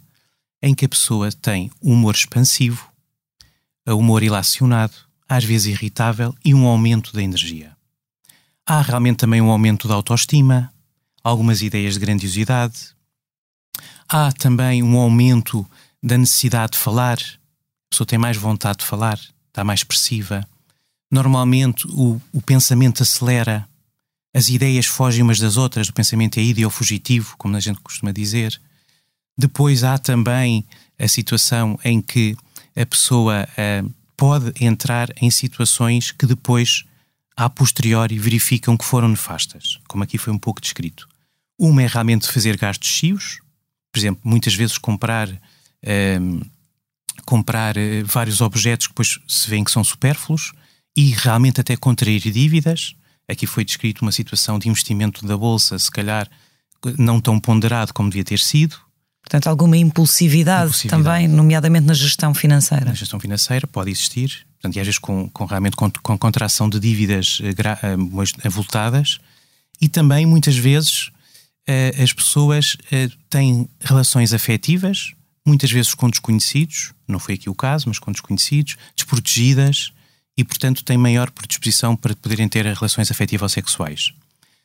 em 0.62 0.74
que 0.74 0.84
a 0.84 0.88
pessoa 0.88 1.30
tem 1.30 1.70
humor 1.80 2.14
expansivo, 2.14 2.90
humor 3.86 4.22
ilacionado, 4.22 4.94
às 5.28 5.44
vezes 5.44 5.66
irritável 5.66 6.34
e 6.44 6.54
um 6.54 6.66
aumento 6.66 7.12
da 7.12 7.22
energia. 7.22 7.76
Há 8.66 8.80
realmente 8.80 9.18
também 9.18 9.40
um 9.40 9.50
aumento 9.50 9.86
da 9.86 9.94
autoestima, 9.94 10.72
algumas 11.22 11.62
ideias 11.62 11.94
de 11.94 12.00
grandiosidade, 12.00 12.96
Há 14.08 14.30
também 14.30 14.82
um 14.82 14.96
aumento 14.96 15.66
da 16.02 16.16
necessidade 16.16 16.72
de 16.72 16.78
falar, 16.78 17.18
a 17.18 17.90
pessoa 17.90 18.06
tem 18.06 18.18
mais 18.18 18.36
vontade 18.36 18.78
de 18.78 18.84
falar, 18.84 19.18
está 19.48 19.64
mais 19.64 19.80
expressiva. 19.80 20.46
Normalmente 21.10 21.86
o, 21.88 22.20
o 22.32 22.40
pensamento 22.40 23.02
acelera, 23.02 23.68
as 24.32 24.48
ideias 24.48 24.86
fogem 24.86 25.22
umas 25.22 25.40
das 25.40 25.56
outras, 25.56 25.88
o 25.88 25.92
pensamento 25.92 26.38
é 26.38 26.42
ideofugitivo, 26.42 27.36
como 27.36 27.56
a 27.56 27.60
gente 27.60 27.80
costuma 27.80 28.12
dizer. 28.12 28.60
Depois 29.36 29.84
há 29.84 29.98
também 29.98 30.64
a 30.98 31.06
situação 31.06 31.78
em 31.84 32.00
que 32.00 32.36
a 32.74 32.86
pessoa 32.86 33.46
uh, 33.46 33.94
pode 34.16 34.52
entrar 34.64 35.10
em 35.20 35.30
situações 35.30 36.10
que 36.10 36.26
depois, 36.26 36.84
a 37.36 37.48
posteriori, 37.50 38.18
verificam 38.18 38.76
que 38.76 38.84
foram 38.84 39.08
nefastas, 39.08 39.78
como 39.88 40.04
aqui 40.04 40.16
foi 40.16 40.32
um 40.32 40.38
pouco 40.38 40.60
descrito. 40.60 41.06
Uma 41.58 41.82
é 41.82 41.86
realmente 41.86 42.30
fazer 42.30 42.56
gastos 42.56 42.88
chios, 42.88 43.40
por 43.92 43.98
exemplo, 43.98 44.20
muitas 44.24 44.54
vezes 44.54 44.78
comprar, 44.78 45.28
ehm, 45.82 46.40
comprar 47.24 47.76
uh, 47.76 48.04
vários 48.04 48.40
objetos 48.40 48.86
que 48.86 48.92
depois 48.92 49.18
se 49.26 49.48
vêem 49.48 49.64
que 49.64 49.70
são 49.70 49.84
supérfluos 49.84 50.52
e 50.96 51.10
realmente 51.10 51.60
até 51.60 51.76
contrair 51.76 52.20
dívidas. 52.20 52.94
Aqui 53.28 53.46
foi 53.46 53.64
descrito 53.64 54.02
uma 54.02 54.12
situação 54.12 54.58
de 54.58 54.68
investimento 54.68 55.26
da 55.26 55.36
Bolsa, 55.36 55.78
se 55.78 55.90
calhar 55.90 56.28
não 56.98 57.20
tão 57.20 57.40
ponderado 57.40 57.92
como 57.92 58.10
devia 58.10 58.24
ter 58.24 58.38
sido. 58.38 58.85
Portanto, 59.26 59.48
alguma 59.48 59.76
impulsividade, 59.76 60.68
impulsividade, 60.68 61.04
também, 61.04 61.26
nomeadamente 61.26 61.84
na 61.84 61.94
gestão 61.94 62.32
financeira. 62.32 62.84
Na 62.84 62.94
gestão 62.94 63.18
financeira 63.18 63.66
pode 63.66 63.90
existir, 63.90 64.46
portanto, 64.52 64.76
e 64.76 64.78
às 64.78 64.86
vezes 64.86 65.00
com, 65.00 65.28
com 65.30 65.44
realmente 65.44 65.74
com, 65.74 65.90
com 65.90 66.16
contração 66.16 66.70
de 66.70 66.78
dívidas 66.78 67.40
uh, 67.40 68.46
avultadas 68.46 69.18
e 69.80 69.88
também 69.88 70.24
muitas 70.24 70.56
vezes 70.56 71.08
uh, 71.68 72.00
as 72.00 72.12
pessoas 72.12 72.74
uh, 72.74 73.12
têm 73.28 73.68
relações 73.80 74.32
afetivas, 74.32 75.12
muitas 75.44 75.72
vezes 75.72 75.92
com 75.92 76.08
desconhecidos, 76.08 76.92
não 77.08 77.18
foi 77.18 77.34
aqui 77.34 77.50
o 77.50 77.54
caso, 77.54 77.88
mas 77.88 77.98
com 77.98 78.12
desconhecidos, 78.12 78.76
desprotegidas 78.94 79.90
e, 80.38 80.44
portanto, 80.44 80.84
têm 80.84 80.96
maior 80.96 81.32
predisposição 81.32 81.96
para 81.96 82.14
poderem 82.14 82.48
ter 82.48 82.64
relações 82.64 83.10
afetivas 83.10 83.50
sexuais. 83.50 84.12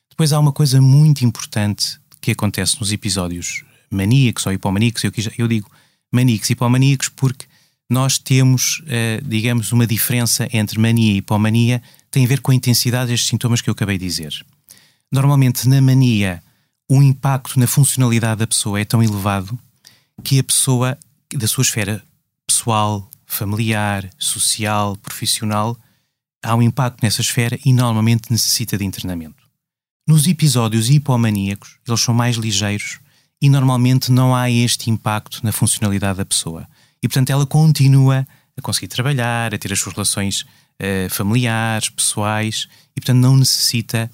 Depois 0.08 0.32
há 0.32 0.39
uma 0.39 0.51
coisa 0.51 0.80
muito 0.80 1.25
importante 1.25 2.00
que 2.22 2.30
acontece 2.30 2.80
nos 2.80 2.91
episódios 2.91 3.63
maníacos 3.91 4.45
ou 4.45 4.53
hipomaníacos, 4.53 5.03
eu, 5.03 5.12
eu 5.38 5.48
digo 5.48 5.69
maníacos 6.12 6.50
e 6.50 6.53
hipomaníacos 6.53 7.10
porque 7.10 7.45
nós 7.89 8.17
temos, 8.17 8.79
uh, 8.79 9.21
digamos, 9.27 9.71
uma 9.71 9.86
diferença 9.86 10.48
entre 10.53 10.79
mania 10.79 11.13
e 11.13 11.17
hipomania, 11.17 11.83
tem 12.10 12.24
a 12.24 12.27
ver 12.27 12.39
com 12.39 12.51
a 12.51 12.55
intensidade 12.55 13.12
destes 13.12 13.29
sintomas 13.29 13.62
que 13.62 13.69
eu 13.69 13.74
acabei 13.74 13.98
de 13.98 14.05
dizer. 14.05 14.33
Normalmente, 15.12 15.67
na 15.67 15.81
mania, 15.81 16.41
o 16.89 17.01
impacto 17.01 17.60
na 17.60 17.67
funcionalidade 17.67 18.39
da 18.39 18.48
pessoa 18.48 18.79
é 18.79 18.86
tão 18.86 19.03
elevado 19.03 19.60
que 20.24 20.39
a 20.39 20.43
pessoa, 20.43 20.98
da 21.33 21.48
sua 21.48 21.63
esfera 21.63 22.01
pessoal, 22.48 23.10
familiar, 23.25 24.10
social, 24.17 24.95
profissional, 24.98 25.77
há 26.43 26.55
um 26.55 26.62
impacto 26.62 27.01
nessa 27.01 27.21
esfera 27.21 27.57
e 27.65 27.74
normalmente 27.74 28.31
necessita 28.31 28.77
de 28.77 28.86
internamento. 28.86 29.43
Nos 30.07 30.27
episódios 30.27 30.89
hipomaníacos, 30.89 31.77
eles 31.88 32.01
são 32.01 32.13
mais 32.13 32.36
ligeiros 32.36 33.00
e 33.41 33.50
normalmente 33.50 34.12
não 34.12 34.36
há 34.36 34.50
este 34.50 34.89
impacto 34.89 35.39
na 35.43 35.51
funcionalidade 35.51 36.17
da 36.17 36.25
pessoa. 36.25 36.67
E 37.01 37.07
portanto 37.07 37.31
ela 37.31 37.45
continua 37.45 38.27
a 38.55 38.62
conseguir 38.62 38.88
trabalhar, 38.88 39.53
a 39.53 39.57
ter 39.57 39.74
as 39.74 39.79
suas 39.79 39.95
relações 39.95 40.41
uh, 40.41 41.10
familiares, 41.10 41.89
pessoais 41.89 42.67
e 42.95 43.01
portanto 43.01 43.17
não 43.17 43.36
necessita 43.36 44.12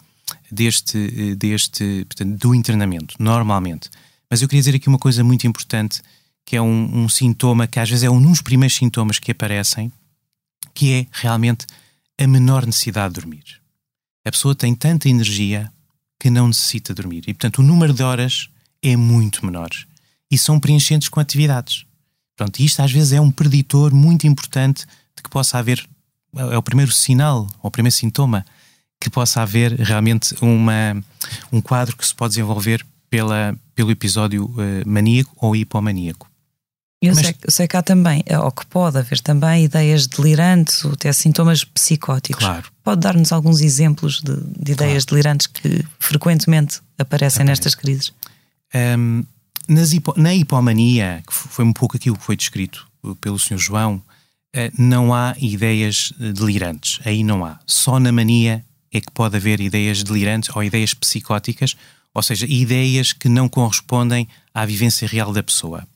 deste, 0.52 1.36
deste 1.36 2.06
portanto, 2.06 2.38
do 2.40 2.56
internamento, 2.56 3.16
normalmente. 3.20 3.90
Mas 4.30 4.42
eu 4.42 4.48
queria 4.48 4.62
dizer 4.62 4.76
aqui 4.76 4.88
uma 4.88 5.00
coisa 5.00 5.24
muito 5.24 5.48
importante, 5.48 6.02
que 6.46 6.56
é 6.56 6.62
um, 6.62 7.04
um 7.04 7.10
sintoma 7.10 7.68
que 7.68 7.80
às 7.80 7.90
vezes 7.90 8.04
é 8.04 8.10
um 8.10 8.22
dos 8.22 8.42
primeiros 8.42 8.76
sintomas 8.76 9.20
que 9.20 9.32
aparecem, 9.32 9.92
que 10.74 10.94
é 10.94 11.08
realmente 11.12 11.66
a 12.20 12.28
menor 12.28 12.66
necessidade 12.66 13.14
de 13.14 13.22
dormir. 13.22 13.44
A 14.26 14.32
pessoa 14.32 14.56
tem 14.56 14.76
tanta 14.76 15.08
energia 15.08 15.72
que 16.20 16.30
não 16.30 16.48
necessita 16.48 16.94
dormir. 16.94 17.24
E, 17.28 17.34
portanto, 17.34 17.60
o 17.60 17.64
número 17.64 17.94
de 17.94 18.04
horas 18.04 18.50
é 18.82 18.96
muito 18.96 19.46
menor. 19.46 19.70
E 20.30 20.38
são 20.38 20.60
preenchentes 20.60 21.10
com 21.10 21.20
atividades. 21.20 21.86
Pronto, 22.36 22.60
isto 22.60 22.82
às 22.82 22.92
vezes 22.92 23.14
é 23.14 23.22
um 23.22 23.32
preditor 23.32 23.94
muito 23.94 24.28
importante 24.28 24.86
de 25.16 25.24
que 25.24 25.30
possa 25.30 25.58
haver, 25.58 25.84
é 26.36 26.58
o 26.58 26.62
primeiro 26.62 26.92
sinal, 26.92 27.48
ou 27.62 27.68
o 27.68 27.72
primeiro 27.72 27.96
sintoma, 27.96 28.46
que 29.00 29.10
possa 29.10 29.42
haver 29.42 29.74
realmente 29.74 30.36
uma, 30.42 31.02
um 31.52 31.62
quadro 31.62 31.96
que 31.96 32.06
se 32.06 32.14
pode 32.14 32.32
desenvolver 32.32 32.86
pela, 33.10 33.56
pelo 33.74 33.92
episódio 33.92 34.46
uh, 34.46 34.88
maníaco 34.88 35.34
ou 35.38 35.56
hipomaníaco. 35.56 36.30
Eu, 37.02 37.14
Mas, 37.14 37.26
sei, 37.26 37.36
eu 37.44 37.52
sei 37.52 37.68
que 37.68 37.78
há 37.78 37.84
também, 37.84 38.24
eh, 38.26 38.40
ou 38.40 38.52
que 38.52 38.66
pode 38.66 38.98
haver 38.98 39.20
também 39.20 39.66
ideias 39.66 40.08
delirantes 40.08 40.84
ou 40.84 40.94
até 40.94 41.14
sintomas 41.14 41.64
psicóticos. 41.64 42.44
Claro. 42.44 42.66
Pode 42.84 43.02
dar-nos 43.02 43.32
alguns 43.32 43.62
exemplos 43.62 44.20
de, 44.20 44.36
de 44.36 44.72
ideias 44.72 45.06
claro. 45.06 45.22
delirantes 45.22 45.46
que 45.46 45.86
frequentemente 46.00 46.82
aparecem 46.98 47.40
também. 47.40 47.52
nestas 47.52 47.76
crises? 47.76 48.12
Um, 48.74 49.24
hipo, 49.70 50.14
na 50.18 50.34
hipomania, 50.34 51.24
que 51.26 51.34
foi 51.34 51.66
um 51.66 51.74
pouco 51.74 51.98
aquilo 51.98 52.18
que 52.18 52.24
foi 52.24 52.36
descrito 52.36 52.88
pelo 53.22 53.40
Sr. 53.40 53.58
João, 53.58 53.96
uh, 53.96 54.72
não 54.78 55.14
há 55.14 55.36
ideias 55.40 56.14
delirantes. 56.18 57.00
Aí 57.06 57.24
não 57.24 57.46
há. 57.46 57.60
Só 57.66 58.00
na 58.00 58.12
mania 58.12 58.66
é 58.92 59.02
que 59.02 59.12
pode 59.12 59.36
haver 59.36 59.60
ideias 59.60 60.04
delirantes 60.04 60.56
ou 60.56 60.64
ideias 60.64 60.94
psicóticas, 60.94 61.76
ou 62.14 62.22
seja, 62.24 62.46
ideias 62.48 63.14
que 63.14 63.30
não 63.30 63.48
correspondem 63.48 64.28
à 64.54 64.66
vivência 64.66 65.08
real 65.08 65.32
da 65.32 65.44
pessoa. 65.44 65.88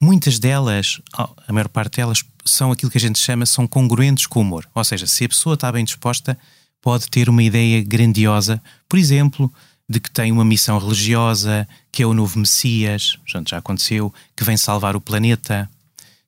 Muitas 0.00 0.38
delas, 0.38 1.00
a 1.14 1.52
maior 1.52 1.68
parte 1.68 1.96
delas, 1.96 2.22
são 2.44 2.70
aquilo 2.70 2.90
que 2.90 2.98
a 2.98 3.00
gente 3.00 3.18
chama, 3.18 3.46
são 3.46 3.66
congruentes 3.66 4.26
com 4.26 4.40
o 4.40 4.42
humor. 4.42 4.68
Ou 4.74 4.84
seja, 4.84 5.06
se 5.06 5.24
a 5.24 5.28
pessoa 5.28 5.54
está 5.54 5.72
bem 5.72 5.84
disposta, 5.84 6.38
pode 6.82 7.08
ter 7.08 7.28
uma 7.28 7.42
ideia 7.42 7.82
grandiosa, 7.82 8.62
por 8.88 8.98
exemplo, 8.98 9.52
de 9.88 10.00
que 10.00 10.10
tem 10.10 10.32
uma 10.32 10.44
missão 10.44 10.78
religiosa, 10.78 11.66
que 11.92 12.02
é 12.02 12.06
o 12.06 12.14
novo 12.14 12.38
Messias, 12.38 13.16
já 13.46 13.58
aconteceu, 13.58 14.12
que 14.36 14.44
vem 14.44 14.56
salvar 14.56 14.96
o 14.96 15.00
planeta, 15.00 15.70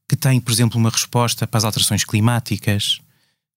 que 0.08 0.16
tem, 0.16 0.40
por 0.40 0.52
exemplo, 0.52 0.78
uma 0.78 0.90
resposta 0.90 1.46
para 1.46 1.58
as 1.58 1.64
alterações 1.64 2.04
climáticas. 2.04 3.00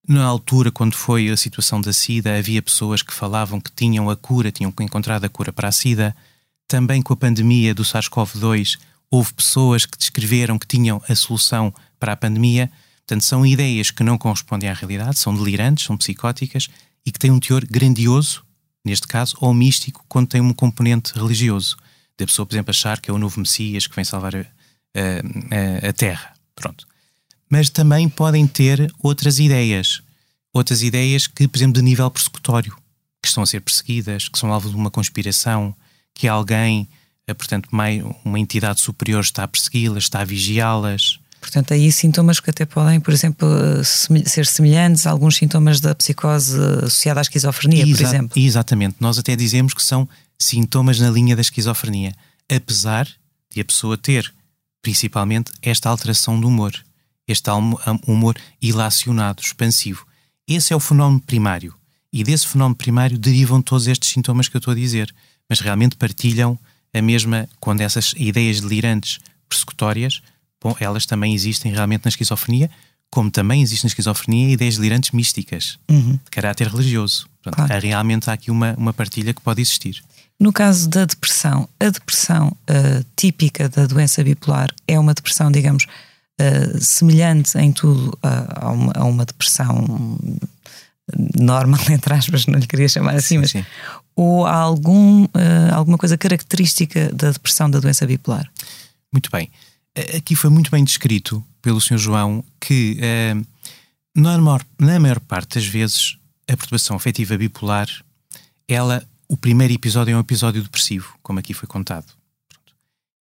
Na 0.08 0.26
altura, 0.26 0.72
quando 0.72 0.96
foi 0.96 1.30
a 1.30 1.38
situação 1.38 1.80
da 1.80 1.94
SIDA, 1.94 2.36
havia 2.36 2.62
pessoas 2.62 3.02
que 3.02 3.14
falavam 3.14 3.62
que 3.62 3.72
tinham 3.72 4.10
a 4.10 4.16
cura, 4.16 4.52
tinham 4.52 4.74
encontrado 4.82 5.24
a 5.24 5.30
cura 5.30 5.54
para 5.54 5.68
a 5.68 5.72
SIDA. 5.72 6.16
Também 6.68 7.02
com 7.02 7.14
a 7.14 7.18
pandemia 7.18 7.74
do 7.74 7.84
SARS-CoV-2, 7.84 8.80
houve 9.10 9.34
pessoas 9.34 9.86
que 9.86 9.98
descreveram 9.98 10.58
que 10.58 10.66
tinham 10.66 11.02
a 11.08 11.16
solução 11.16 11.74
para 12.00 12.14
a 12.14 12.18
pandemia. 12.18 12.72
Portanto, 13.06 13.24
são 13.24 13.46
ideias 13.46 13.92
que 13.92 14.04
não 14.04 14.18
correspondem 14.18 14.70
à 14.70 14.74
realidade, 14.74 15.20
são 15.20 15.36
delirantes, 15.36 15.86
são 15.86 15.96
psicóticas 15.96 16.68
e 17.06 17.12
que 17.12 17.20
têm 17.20 17.32
um 17.32 17.40
teor 17.40 17.66
grandioso, 17.66 18.44
neste 18.84 19.08
caso, 19.08 19.36
ou 19.40 19.54
místico, 19.54 20.06
quando 20.08 20.28
tem 20.28 20.42
um 20.42 20.54
componente 20.54 21.14
religioso. 21.14 21.78
Da 22.18 22.26
pessoa, 22.26 22.46
por 22.46 22.54
exemplo, 22.54 22.72
achar 22.72 23.00
que 23.00 23.10
é 23.10 23.14
o 23.14 23.18
novo 23.18 23.40
Messias 23.40 23.88
que 23.88 23.96
vem 23.96 24.06
salvar 24.06 24.36
a, 24.36 24.40
a, 24.40 25.90
a 25.90 25.94
Terra. 25.94 26.34
Pronto. 26.56 26.88
Mas 27.50 27.70
também 27.70 28.08
podem 28.08 28.48
ter 28.48 28.92
outras 29.02 29.40
ideias. 29.40 30.02
Outras 30.54 30.84
ideias 30.84 31.28
que, 31.28 31.48
por 31.48 31.58
exemplo, 31.58 31.76
de 31.76 31.82
nível 31.82 32.10
persecutório, 32.12 32.76
que 33.22 33.28
estão 33.28 33.44
a 33.44 33.46
ser 33.46 33.62
perseguidas, 33.62 34.28
que 34.28 34.38
são 34.38 34.52
alvo 34.52 34.70
de 34.70 34.76
uma 34.76 34.92
conspiração, 34.92 35.76
que 36.14 36.28
alguém 36.28 36.88
é, 37.32 37.34
portanto, 37.34 37.70
uma 38.26 38.40
entidade 38.40 38.82
superior 38.82 39.22
está 39.22 39.44
a 39.44 39.48
persegui-las, 39.48 40.04
está 40.04 40.22
a 40.22 40.26
vigiá-las. 40.26 41.20
Portanto, 41.42 41.74
aí 41.74 41.92
sintomas 41.92 42.40
que 42.40 42.52
até 42.52 42.66
podem, 42.66 43.00
por 43.00 43.12
exemplo, 43.12 43.50
ser 43.84 44.46
semelhantes 44.46 45.08
a 45.08 45.12
alguns 45.12 45.36
sintomas 45.36 45.82
da 45.82 45.96
psicose 45.96 46.56
associada 46.84 47.20
à 47.20 47.24
esquizofrenia, 47.24 47.84
Exa 47.84 47.98
por 47.98 48.04
exemplo. 48.04 48.40
Exatamente. 48.40 48.98
Nós 49.00 49.18
até 49.18 49.36
dizemos 49.36 49.74
que 49.74 49.84
são 49.84 50.08
sintomas 50.38 51.00
na 51.00 51.10
linha 51.10 51.36
da 51.36 51.42
esquizofrenia, 51.42 52.14
apesar 52.48 53.08
de 53.50 53.60
a 53.60 53.66
pessoa 53.66 53.98
ter, 53.98 54.32
principalmente, 54.84 55.52
esta 55.64 55.90
alteração 55.90 56.40
do 56.40 56.48
humor, 56.48 56.74
este 57.28 57.50
humor 58.08 58.38
ilacionado, 58.62 59.42
expansivo. 59.42 60.06
Esse 60.48 60.74
é 60.74 60.76
o 60.76 60.80
fenómeno 60.80 61.20
primário. 61.20 61.74
E 62.14 62.24
desse 62.24 62.48
fenómeno 62.48 62.76
primário 62.76 63.18
derivam 63.18 63.62
todos 63.62 63.88
estes 63.88 64.12
sintomas 64.12 64.48
que 64.48 64.56
eu 64.56 64.60
estou 64.60 64.74
a 64.74 64.76
dizer, 64.76 65.14
mas 65.50 65.60
realmente 65.60 65.96
partilham 65.96 66.58
a 66.94 67.02
mesma, 67.02 67.50
quando 67.60 67.82
essas 67.82 68.14
ideias 68.16 68.62
delirantes 68.62 69.20
persecutórias, 69.50 70.22
bom, 70.62 70.76
elas 70.80 71.06
também 71.06 71.34
existem 71.34 71.72
realmente 71.72 72.06
na 72.06 72.10
esquizofrenia, 72.10 72.70
como 73.10 73.30
também 73.30 73.62
existem 73.62 73.88
na 73.88 73.90
esquizofrenia 73.90 74.54
ideias 74.54 74.78
delirantes 74.78 75.12
místicas, 75.12 75.78
uhum. 75.90 76.14
de 76.14 76.32
caráter 76.32 76.68
religioso. 76.68 77.28
Portanto, 77.44 77.68
claro. 77.68 77.82
realmente 77.82 78.30
há 78.30 78.34
aqui 78.34 78.52
uma, 78.52 78.74
uma 78.78 78.94
partilha 78.94 79.34
que 79.34 79.42
pode 79.42 79.62
existir. 79.62 80.02
No 80.40 80.54
caso 80.54 80.90
da 80.90 81.06
depressão, 81.06 81.68
a 81.80 81.90
depressão 81.90 82.48
uh, 82.48 83.06
típica 83.16 83.70
da 83.70 83.86
doença 83.86 84.24
bipolar 84.24 84.74
é 84.88 84.98
uma 84.98 85.14
depressão, 85.14 85.52
digamos, 85.52 85.86
uh, 85.86 86.80
semelhante 86.80 87.58
em 87.58 87.72
tudo 87.72 88.10
uh, 88.10 88.20
a, 88.56 88.72
uma, 88.72 88.94
a, 88.96 89.04
uma, 89.04 89.26
depressão 89.26 90.18
normal, 91.38 91.82
entre 91.92 92.14
aspas, 92.14 92.46
não 92.48 92.58
lhe 92.58 92.66
queria 92.66 92.88
chamar 92.88 93.16
assim, 93.16 93.28
sim, 93.28 93.38
mas 93.38 93.52
sim 93.52 93.66
ou 94.14 94.46
há 94.46 94.56
algum, 94.56 95.26
alguma 95.74 95.98
coisa 95.98 96.18
característica 96.18 97.12
da 97.14 97.32
depressão 97.32 97.70
da 97.70 97.80
doença 97.80 98.06
bipolar? 98.06 98.48
Muito 99.12 99.32
bem. 99.32 99.50
Aqui 100.16 100.36
foi 100.36 100.50
muito 100.50 100.72
bem 100.72 100.84
descrito 100.84 101.46
pelo 101.62 101.82
Sr. 101.82 101.98
João 101.98 102.44
que, 102.60 102.98
uh, 102.98 103.48
na, 104.16 104.38
maior, 104.38 104.66
na 104.80 105.00
maior 105.00 105.20
parte 105.20 105.56
das 105.56 105.66
vezes, 105.66 106.18
a 106.48 106.56
perturbação 106.56 106.96
afetiva 106.96 107.38
bipolar, 107.38 107.90
ela, 108.68 109.06
o 109.28 109.36
primeiro 109.36 109.74
episódio 109.74 110.14
é 110.14 110.18
um 110.18 110.22
episódio 110.22 110.64
depressivo, 110.64 111.18
como 111.22 111.40
aqui 111.40 111.54
foi 111.54 111.68
contado. 111.68 112.08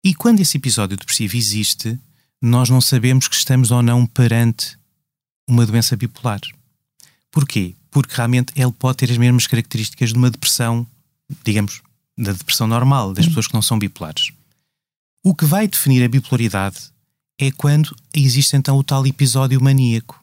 E 0.04 0.14
quando 0.14 0.40
esse 0.40 0.56
episódio 0.56 0.96
depressivo 0.96 1.36
existe, 1.36 1.98
nós 2.40 2.70
não 2.70 2.80
sabemos 2.80 3.26
que 3.28 3.36
estamos 3.36 3.70
ou 3.70 3.82
não 3.82 4.06
perante 4.06 4.78
uma 5.48 5.66
doença 5.66 5.96
bipolar. 5.96 6.40
Porquê? 7.30 7.74
Porque 7.90 8.14
realmente 8.14 8.52
ele 8.56 8.72
pode 8.72 8.98
ter 8.98 9.10
as 9.10 9.18
mesmas 9.18 9.46
características 9.46 10.12
de 10.12 10.18
uma 10.18 10.30
depressão, 10.30 10.86
digamos, 11.44 11.82
da 12.16 12.32
depressão 12.32 12.66
normal, 12.66 13.12
das 13.12 13.26
pessoas 13.26 13.48
que 13.48 13.54
não 13.54 13.62
são 13.62 13.78
bipolares. 13.78 14.32
O 15.22 15.34
que 15.34 15.44
vai 15.44 15.68
definir 15.68 16.02
a 16.02 16.08
bipolaridade 16.08 16.78
é 17.38 17.50
quando 17.50 17.94
existe 18.14 18.56
então 18.56 18.78
o 18.78 18.82
tal 18.82 19.06
episódio 19.06 19.62
maníaco. 19.62 20.18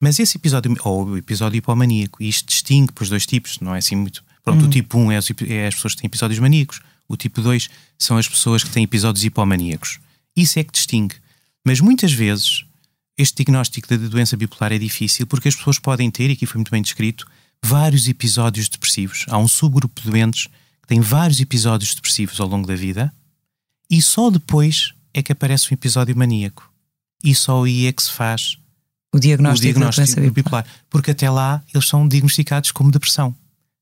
Mas 0.00 0.18
esse 0.18 0.38
episódio, 0.38 0.74
ou 0.82 1.04
o 1.04 1.18
episódio 1.18 1.58
hipomaníaco, 1.58 2.22
e 2.22 2.28
isto 2.28 2.48
distingue 2.48 2.92
os 2.98 3.10
dois 3.10 3.26
tipos, 3.26 3.60
não 3.60 3.74
é 3.74 3.78
assim 3.78 3.96
muito. 3.96 4.24
Pronto, 4.42 4.62
o 4.62 4.66
hum. 4.66 4.70
tipo 4.70 4.98
1 4.98 5.12
é 5.12 5.16
as, 5.18 5.30
é 5.46 5.66
as 5.66 5.74
pessoas 5.74 5.94
que 5.94 6.00
têm 6.00 6.08
episódios 6.08 6.38
maníacos, 6.38 6.80
o 7.06 7.18
tipo 7.18 7.42
2 7.42 7.68
são 7.98 8.16
as 8.16 8.26
pessoas 8.26 8.64
que 8.64 8.70
têm 8.70 8.84
episódios 8.84 9.24
hipomaníacos. 9.24 10.00
Isso 10.34 10.58
é 10.58 10.64
que 10.64 10.72
distingue. 10.72 11.16
Mas 11.62 11.80
muitas 11.80 12.12
vezes 12.12 12.64
este 13.18 13.36
diagnóstico 13.36 13.88
da 13.88 13.96
doença 14.08 14.38
bipolar 14.38 14.72
é 14.72 14.78
difícil 14.78 15.26
porque 15.26 15.48
as 15.48 15.54
pessoas 15.54 15.78
podem 15.78 16.10
ter, 16.10 16.30
e 16.30 16.32
aqui 16.32 16.46
foi 16.46 16.58
muito 16.58 16.70
bem 16.70 16.80
descrito, 16.80 17.26
vários 17.62 18.08
episódios 18.08 18.70
depressivos. 18.70 19.26
Há 19.28 19.36
um 19.36 19.48
subgrupo 19.48 20.00
de 20.00 20.10
doentes 20.10 20.46
que 20.80 20.88
tem 20.88 21.00
vários 21.00 21.40
episódios 21.40 21.94
depressivos 21.94 22.40
ao 22.40 22.48
longo 22.48 22.66
da 22.66 22.74
vida 22.74 23.12
e 23.90 24.00
só 24.02 24.30
depois 24.30 24.92
é 25.12 25.22
que 25.22 25.32
aparece 25.32 25.70
um 25.70 25.74
episódio 25.74 26.16
maníaco. 26.16 26.68
E 27.22 27.34
só 27.34 27.64
aí 27.64 27.86
é 27.86 27.92
que 27.92 28.02
se 28.02 28.10
faz 28.10 28.58
o 29.14 29.18
diagnóstico, 29.18 29.60
o 29.60 29.72
diagnóstico 29.72 30.20
bipolar. 30.20 30.32
bipolar. 30.32 30.66
Porque 30.90 31.12
até 31.12 31.30
lá 31.30 31.62
eles 31.72 31.86
são 31.86 32.06
diagnosticados 32.06 32.72
como 32.72 32.90
depressão. 32.90 33.34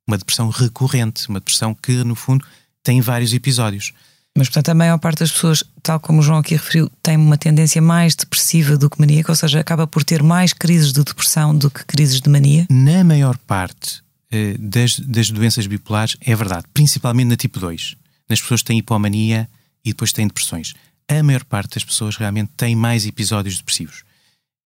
Uma 0.06 0.18
depressão 0.18 0.50
recorrente, 0.50 1.28
uma 1.28 1.40
depressão 1.40 1.74
que, 1.74 2.04
no 2.04 2.14
fundo, 2.14 2.44
tem 2.82 3.00
vários 3.00 3.32
episódios. 3.32 3.92
Mas, 4.36 4.48
portanto, 4.48 4.70
a 4.70 4.74
maior 4.74 4.98
parte 4.98 5.20
das 5.20 5.30
pessoas, 5.30 5.62
tal 5.82 6.00
como 6.00 6.20
o 6.20 6.22
João 6.22 6.38
aqui 6.38 6.54
referiu, 6.54 6.90
tem 7.02 7.16
uma 7.16 7.36
tendência 7.36 7.82
mais 7.82 8.14
depressiva 8.14 8.78
do 8.78 8.88
que 8.88 8.98
maníaca, 8.98 9.30
ou 9.30 9.36
seja, 9.36 9.60
acaba 9.60 9.86
por 9.86 10.02
ter 10.04 10.22
mais 10.22 10.52
crises 10.52 10.92
de 10.92 11.02
depressão 11.02 11.56
do 11.56 11.70
que 11.70 11.84
crises 11.84 12.20
de 12.20 12.30
mania? 12.30 12.66
Na 12.70 13.04
maior 13.04 13.36
parte 13.38 14.02
eh, 14.30 14.56
das, 14.58 14.98
das 14.98 15.30
doenças 15.30 15.66
bipolares, 15.66 16.16
é 16.20 16.34
verdade, 16.34 16.64
principalmente 16.72 17.28
na 17.28 17.36
tipo 17.36 17.60
2. 17.60 17.94
Nas 18.28 18.40
pessoas 18.40 18.62
que 18.62 18.68
têm 18.68 18.78
hipomania 18.78 19.48
e 19.84 19.90
depois 19.90 20.12
têm 20.12 20.26
depressões. 20.26 20.74
A 21.08 21.22
maior 21.22 21.44
parte 21.44 21.74
das 21.74 21.84
pessoas 21.84 22.16
realmente 22.16 22.50
tem 22.56 22.74
mais 22.74 23.06
episódios 23.06 23.58
depressivos, 23.58 24.04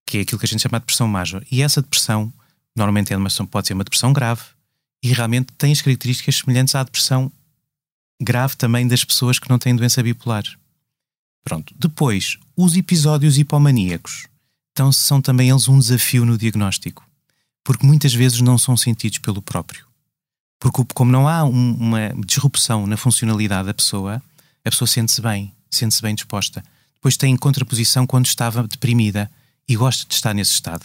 que 0.07 0.19
é 0.19 0.21
aquilo 0.21 0.39
que 0.39 0.47
a 0.47 0.49
gente 0.49 0.63
chama 0.63 0.79
de 0.79 0.83
depressão 0.83 1.09
major. 1.09 1.45
E 1.51 1.63
essa 1.63 1.83
depressão, 1.83 2.33
normalmente 2.75 3.13
é 3.13 3.17
uma, 3.17 3.29
pode 3.51 3.67
ser 3.67 3.75
uma 3.75 3.85
depressão 3.85 4.13
grave 4.13 4.43
e 5.03 5.13
realmente 5.13 5.53
tem 5.59 5.73
as 5.73 5.83
características 5.83 6.37
semelhantes 6.37 6.75
à 6.75 6.83
depressão 6.83 7.31
grave 8.21 8.57
também 8.57 8.87
das 8.87 9.05
pessoas 9.05 9.39
que 9.39 9.49
não 9.49 9.59
têm 9.59 9.75
doença 9.75 10.03
bipolar. 10.03 10.45
Pronto. 11.45 11.75
Depois, 11.79 12.39
os 12.57 12.77
episódios 12.77 13.39
hipomaníacos. 13.39 14.27
Então, 14.73 14.91
são 14.91 15.23
também 15.23 15.51
eles 15.51 15.69
um 15.69 15.79
desafio 15.79 16.25
no 16.25 16.37
diagnóstico. 16.37 17.07
Porque 17.63 17.87
muitas 17.87 18.15
vezes 18.15 18.41
não 18.41 18.59
são 18.59 18.77
sentidos 18.77 19.19
pelo 19.19 19.43
próprio. 19.43 19.87
Porque, 20.59 20.85
como 20.95 21.13
não 21.13 21.29
há 21.29 21.45
um, 21.45 21.75
uma 21.75 22.15
disrupção 22.25 22.87
na 22.87 22.97
funcionalidade 22.97 23.67
da 23.67 23.75
pessoa, 23.75 24.23
a 24.67 24.71
pessoa 24.71 24.89
sente-se 24.89 25.23
bem, 25.23 25.55
sente-se 25.71 26.03
bem 26.03 26.13
disposta. 26.13 26.63
Depois 26.95 27.17
tem 27.17 27.37
contraposição 27.37 28.05
quando 28.05 28.27
estava 28.27 28.67
deprimida 28.67 29.31
e 29.69 29.77
gosta 29.77 30.05
de 30.09 30.15
estar 30.15 30.35
nesse 30.35 30.51
estado. 30.53 30.85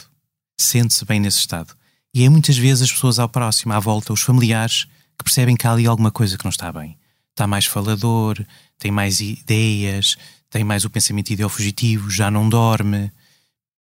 Sente-se 0.59 1.03
bem 1.03 1.19
nesse 1.19 1.39
estado. 1.39 1.75
E 2.13 2.23
é 2.23 2.29
muitas 2.29 2.57
vezes 2.57 2.83
as 2.83 2.91
pessoas 2.91 3.17
ao 3.17 3.27
próximo, 3.27 3.73
à 3.73 3.79
volta, 3.79 4.13
os 4.13 4.21
familiares, 4.21 4.85
que 5.17 5.23
percebem 5.23 5.55
que 5.55 5.65
há 5.65 5.71
ali 5.71 5.87
alguma 5.87 6.11
coisa 6.11 6.37
que 6.37 6.43
não 6.45 6.51
está 6.51 6.71
bem. 6.71 6.95
Está 7.31 7.47
mais 7.47 7.65
falador, 7.65 8.45
tem 8.77 8.91
mais 8.91 9.19
ideias, 9.19 10.15
tem 10.47 10.63
mais 10.63 10.85
o 10.85 10.89
pensamento 10.89 11.31
ideofugitivo, 11.31 12.11
já 12.11 12.29
não 12.29 12.47
dorme, 12.47 13.11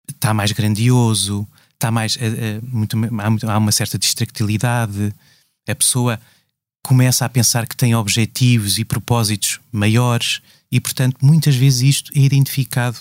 está 0.09 0.33
mais 0.33 0.51
grandioso, 0.51 1.47
está 1.73 1.91
mais. 1.91 2.15
Uh, 2.15 2.19
uh, 2.19 2.67
muito, 2.75 2.97
há, 3.47 3.53
há 3.53 3.57
uma 3.59 3.71
certa 3.71 3.99
distractilidade. 3.99 5.13
A 5.67 5.75
pessoa 5.75 6.19
começa 6.83 7.25
a 7.25 7.29
pensar 7.29 7.67
que 7.67 7.75
tem 7.75 7.95
objetivos 7.95 8.77
e 8.77 8.85
propósitos 8.85 9.59
maiores 9.71 10.41
e, 10.71 10.79
portanto, 10.79 11.17
muitas 11.21 11.55
vezes 11.55 11.81
isto 11.81 12.11
é 12.15 12.19
identificado 12.19 12.97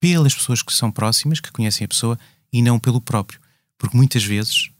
pelas 0.00 0.34
pessoas 0.34 0.62
que 0.62 0.72
são 0.72 0.90
próximas, 0.90 1.40
que 1.40 1.52
conhecem 1.52 1.84
a 1.84 1.88
pessoa, 1.88 2.18
e 2.52 2.62
não 2.62 2.78
pelo 2.78 3.00
próprio. 3.00 3.38
Porque 3.78 3.96
muitas 3.96 4.24
vezes, 4.24 4.70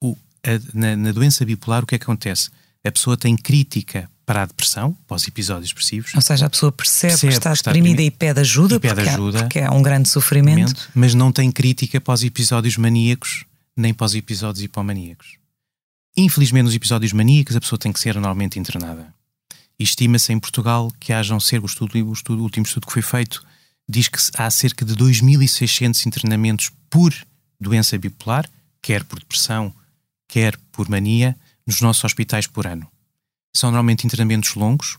o, 0.00 0.16
a, 0.44 0.50
na, 0.72 0.96
na, 0.96 1.12
doença 1.12 1.44
bipolar, 1.44 1.82
o 1.82 1.86
que, 1.86 1.96
é 1.96 1.98
que 1.98 2.04
acontece? 2.04 2.50
A 2.84 2.92
pessoa 2.92 3.16
tem 3.16 3.36
crítica 3.36 4.08
para 4.24 4.42
a 4.42 4.46
depressão, 4.46 4.96
para 5.08 5.16
os 5.16 5.26
episódios 5.26 5.70
depressivos. 5.70 6.14
Ou 6.14 6.22
seja, 6.22 6.46
a 6.46 6.50
pessoa 6.50 6.70
percebe, 6.70 7.12
percebe 7.12 7.32
que 7.32 7.38
está, 7.38 7.52
está 7.52 7.72
deprimida 7.72 8.00
e 8.00 8.10
pede 8.12 8.40
ajuda, 8.40 8.76
e 8.76 8.78
pede 8.78 8.94
porque, 8.94 9.08
ajuda 9.10 9.38
há, 9.38 9.42
porque 9.42 9.58
há 9.58 9.72
um 9.72 9.82
grande 9.82 10.08
sofrimento. 10.08 10.88
Mas 10.94 11.14
não 11.14 11.32
tem 11.32 11.50
crítica 11.50 12.00
para 12.00 12.14
os 12.14 12.22
episódios 12.22 12.76
maníacos, 12.76 13.44
nem 13.76 13.92
para 13.92 14.04
os 14.04 14.14
episódios 14.14 14.62
hipomaníacos. 14.62 15.39
Infelizmente, 16.16 16.64
nos 16.64 16.74
episódios 16.74 17.12
maníacos, 17.12 17.56
a 17.56 17.60
pessoa 17.60 17.78
tem 17.78 17.92
que 17.92 18.00
ser 18.00 18.14
normalmente 18.14 18.58
internada. 18.58 19.14
Estima-se 19.78 20.32
em 20.32 20.38
Portugal 20.38 20.92
que 21.00 21.12
hajam 21.12 21.40
ser, 21.40 21.62
o, 21.62 21.66
estudo, 21.66 21.96
o, 22.06 22.12
estudo, 22.12 22.40
o 22.40 22.42
último 22.42 22.66
estudo 22.66 22.86
que 22.86 22.92
foi 22.92 23.02
feito 23.02 23.44
diz 23.88 24.08
que 24.08 24.18
há 24.36 24.50
cerca 24.50 24.84
de 24.84 24.94
2.600 24.94 26.06
internamentos 26.06 26.70
por 26.88 27.14
doença 27.58 27.96
bipolar, 27.96 28.48
quer 28.82 29.04
por 29.04 29.18
depressão, 29.18 29.72
quer 30.28 30.56
por 30.72 30.88
mania, 30.88 31.36
nos 31.66 31.80
nossos 31.80 32.04
hospitais 32.04 32.46
por 32.46 32.66
ano. 32.66 32.86
São 33.54 33.70
normalmente 33.70 34.06
internamentos 34.06 34.54
longos, 34.54 34.98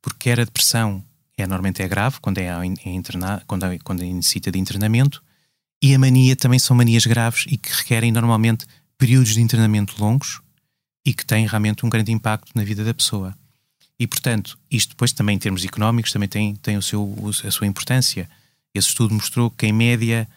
porque 0.00 0.30
quer 0.30 0.40
a 0.40 0.44
depressão 0.44 1.04
é 1.36 1.46
normalmente 1.46 1.82
é 1.82 1.88
grave 1.88 2.18
quando 2.20 2.38
é, 2.38 2.46
é 2.46 2.90
interna, 2.90 3.42
quando, 3.46 3.64
é, 3.64 3.78
quando 3.78 4.02
é 4.02 4.12
necessita 4.12 4.50
de 4.50 4.58
internamento, 4.58 5.22
e 5.82 5.94
a 5.94 5.98
mania 5.98 6.36
também 6.36 6.58
são 6.58 6.76
manias 6.76 7.06
graves 7.06 7.46
e 7.48 7.56
que 7.56 7.70
requerem 7.72 8.12
normalmente 8.12 8.66
períodos 8.98 9.32
de 9.32 9.40
internamento 9.40 9.94
longos 9.98 10.40
e 11.10 11.12
que 11.12 11.26
têm 11.26 11.44
realmente 11.44 11.84
um 11.84 11.90
grande 11.90 12.12
impacto 12.12 12.52
na 12.54 12.62
vida 12.62 12.84
da 12.84 12.94
pessoa. 12.94 13.36
E, 13.98 14.06
portanto, 14.06 14.56
isto 14.70 14.90
depois 14.90 15.12
também 15.12 15.34
em 15.34 15.40
termos 15.40 15.64
económicos 15.64 16.12
também 16.12 16.28
tem, 16.28 16.54
tem 16.54 16.76
o 16.76 16.82
seu, 16.82 17.12
a 17.44 17.50
sua 17.50 17.66
importância. 17.66 18.30
Esse 18.72 18.86
estudo 18.86 19.12
mostrou 19.12 19.50
que, 19.50 19.66
em 19.66 19.72
média, 19.72 20.28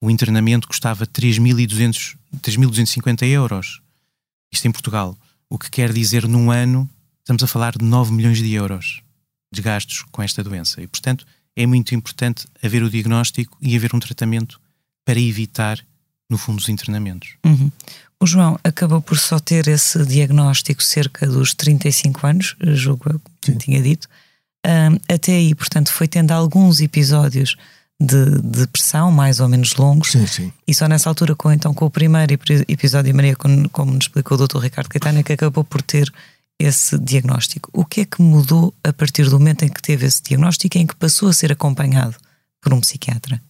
o 0.00 0.10
internamento 0.10 0.66
custava 0.66 1.06
3.250 1.06 3.26
euros. 3.26 3.82
Isto 4.50 4.68
em 4.68 4.72
Portugal. 4.72 5.14
O 5.50 5.58
que 5.58 5.70
quer 5.70 5.92
dizer, 5.92 6.26
num 6.26 6.50
ano, 6.50 6.88
estamos 7.18 7.42
a 7.42 7.46
falar 7.46 7.76
de 7.76 7.84
9 7.84 8.10
milhões 8.10 8.38
de 8.38 8.54
euros 8.54 9.02
de 9.52 9.60
gastos 9.60 10.02
com 10.10 10.22
esta 10.22 10.42
doença. 10.42 10.80
E, 10.80 10.86
portanto, 10.86 11.26
é 11.54 11.66
muito 11.66 11.94
importante 11.94 12.46
haver 12.62 12.82
o 12.82 12.88
diagnóstico 12.88 13.58
e 13.60 13.76
haver 13.76 13.94
um 13.94 14.00
tratamento 14.00 14.58
para 15.04 15.20
evitar, 15.20 15.78
no 16.32 16.38
fundo, 16.38 16.58
os 16.58 16.68
internamentos. 16.68 17.34
Uhum. 17.44 17.70
O 18.18 18.26
João 18.26 18.58
acabou 18.64 19.00
por 19.00 19.18
só 19.18 19.38
ter 19.38 19.68
esse 19.68 20.04
diagnóstico 20.06 20.82
cerca 20.82 21.26
dos 21.26 21.54
35 21.54 22.26
anos, 22.26 22.56
julgo 22.60 23.10
eu, 23.10 23.20
que 23.40 23.54
tinha 23.56 23.82
dito. 23.82 24.08
Um, 24.64 24.96
até 25.12 25.32
aí, 25.32 25.54
portanto, 25.54 25.92
foi 25.92 26.06
tendo 26.06 26.30
alguns 26.30 26.80
episódios 26.80 27.56
de, 28.00 28.40
de 28.40 28.60
depressão, 28.60 29.10
mais 29.10 29.40
ou 29.40 29.48
menos 29.48 29.74
longos. 29.74 30.12
Sim, 30.12 30.26
sim. 30.26 30.52
E 30.66 30.74
só 30.74 30.86
nessa 30.88 31.08
altura, 31.08 31.34
com, 31.34 31.52
então, 31.52 31.74
com 31.74 31.84
o 31.84 31.90
primeiro 31.90 32.32
episódio 32.68 33.10
de 33.10 33.16
Maria, 33.16 33.36
como, 33.36 33.68
como 33.70 33.92
nos 33.92 34.04
explicou 34.04 34.38
o 34.38 34.46
Dr. 34.46 34.58
Ricardo 34.58 34.88
Caetano, 34.88 35.18
é 35.18 35.22
que 35.22 35.32
acabou 35.32 35.64
por 35.64 35.82
ter 35.82 36.12
esse 36.58 36.98
diagnóstico. 36.98 37.70
O 37.72 37.84
que 37.84 38.02
é 38.02 38.04
que 38.04 38.22
mudou 38.22 38.72
a 38.84 38.92
partir 38.92 39.28
do 39.28 39.38
momento 39.38 39.64
em 39.64 39.68
que 39.68 39.82
teve 39.82 40.06
esse 40.06 40.22
diagnóstico 40.22 40.78
e 40.78 40.80
em 40.80 40.86
que 40.86 40.94
passou 40.94 41.28
a 41.28 41.32
ser 41.32 41.50
acompanhado 41.50 42.16
por 42.60 42.72
um 42.72 42.80
psiquiatra? 42.80 43.42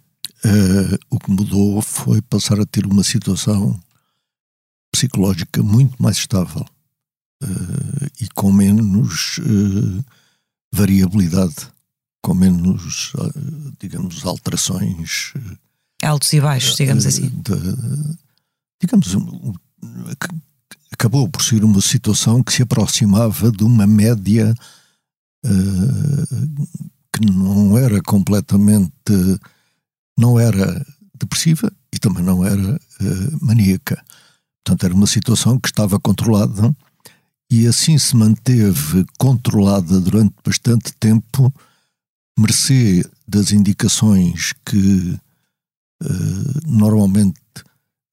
Uh, 0.44 0.98
o 1.08 1.20
que 1.20 1.30
mudou 1.30 1.80
foi 1.80 2.20
passar 2.22 2.58
a 2.58 2.66
ter 2.66 2.84
uma 2.84 3.04
situação 3.04 3.80
psicológica 4.92 5.62
muito 5.62 6.02
mais 6.02 6.16
estável 6.16 6.66
uh, 7.42 8.06
e 8.20 8.28
com 8.34 8.50
menos 8.50 9.38
uh, 9.38 10.04
variabilidade, 10.72 11.68
com 12.20 12.34
menos, 12.34 13.12
digamos, 13.78 14.24
alterações. 14.24 15.32
Altos 16.02 16.32
e 16.32 16.40
baixos, 16.40 16.76
digamos 16.76 17.06
assim. 17.06 17.28
De, 17.28 17.54
digamos, 18.80 19.14
acabou 20.92 21.28
por 21.28 21.42
ser 21.42 21.62
uma 21.62 21.80
situação 21.80 22.42
que 22.42 22.52
se 22.52 22.62
aproximava 22.62 23.52
de 23.52 23.62
uma 23.62 23.86
média 23.86 24.54
que 27.12 27.26
não 27.30 27.76
era 27.76 28.00
completamente. 28.02 28.92
Não 30.18 30.38
era 30.38 30.84
depressiva 31.14 31.72
e 31.92 31.98
também 31.98 32.24
não 32.24 32.44
era 32.44 32.80
maníaca 33.40 34.02
Portanto, 34.64 34.84
era 34.84 34.94
uma 34.94 35.06
situação 35.06 35.58
que 35.58 35.68
estava 35.68 35.98
controlada 35.98 36.74
e 37.50 37.66
assim 37.66 37.98
se 37.98 38.16
manteve 38.16 39.04
controlada 39.18 40.00
durante 40.00 40.34
bastante 40.44 40.92
tempo, 40.94 41.52
mercê 42.38 43.04
das 43.26 43.50
indicações 43.50 44.54
que 44.64 45.18
uh, 46.02 46.60
normalmente 46.66 47.40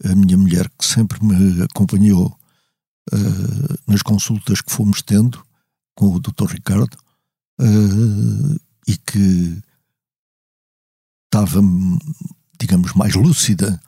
a 0.03 0.15
minha 0.15 0.37
mulher, 0.37 0.69
que 0.77 0.85
sempre 0.85 1.23
me 1.23 1.61
acompanhou 1.61 2.35
uh, 3.13 3.79
nas 3.85 4.01
consultas 4.01 4.61
que 4.61 4.71
fomos 4.71 5.01
tendo 5.01 5.43
com 5.95 6.15
o 6.15 6.19
Dr. 6.19 6.47
Ricardo, 6.47 6.97
uh, 7.61 8.59
e 8.87 8.97
que 8.97 9.61
estava, 11.29 11.61
digamos, 12.59 12.93
mais 12.93 13.13
lúcida 13.15 13.79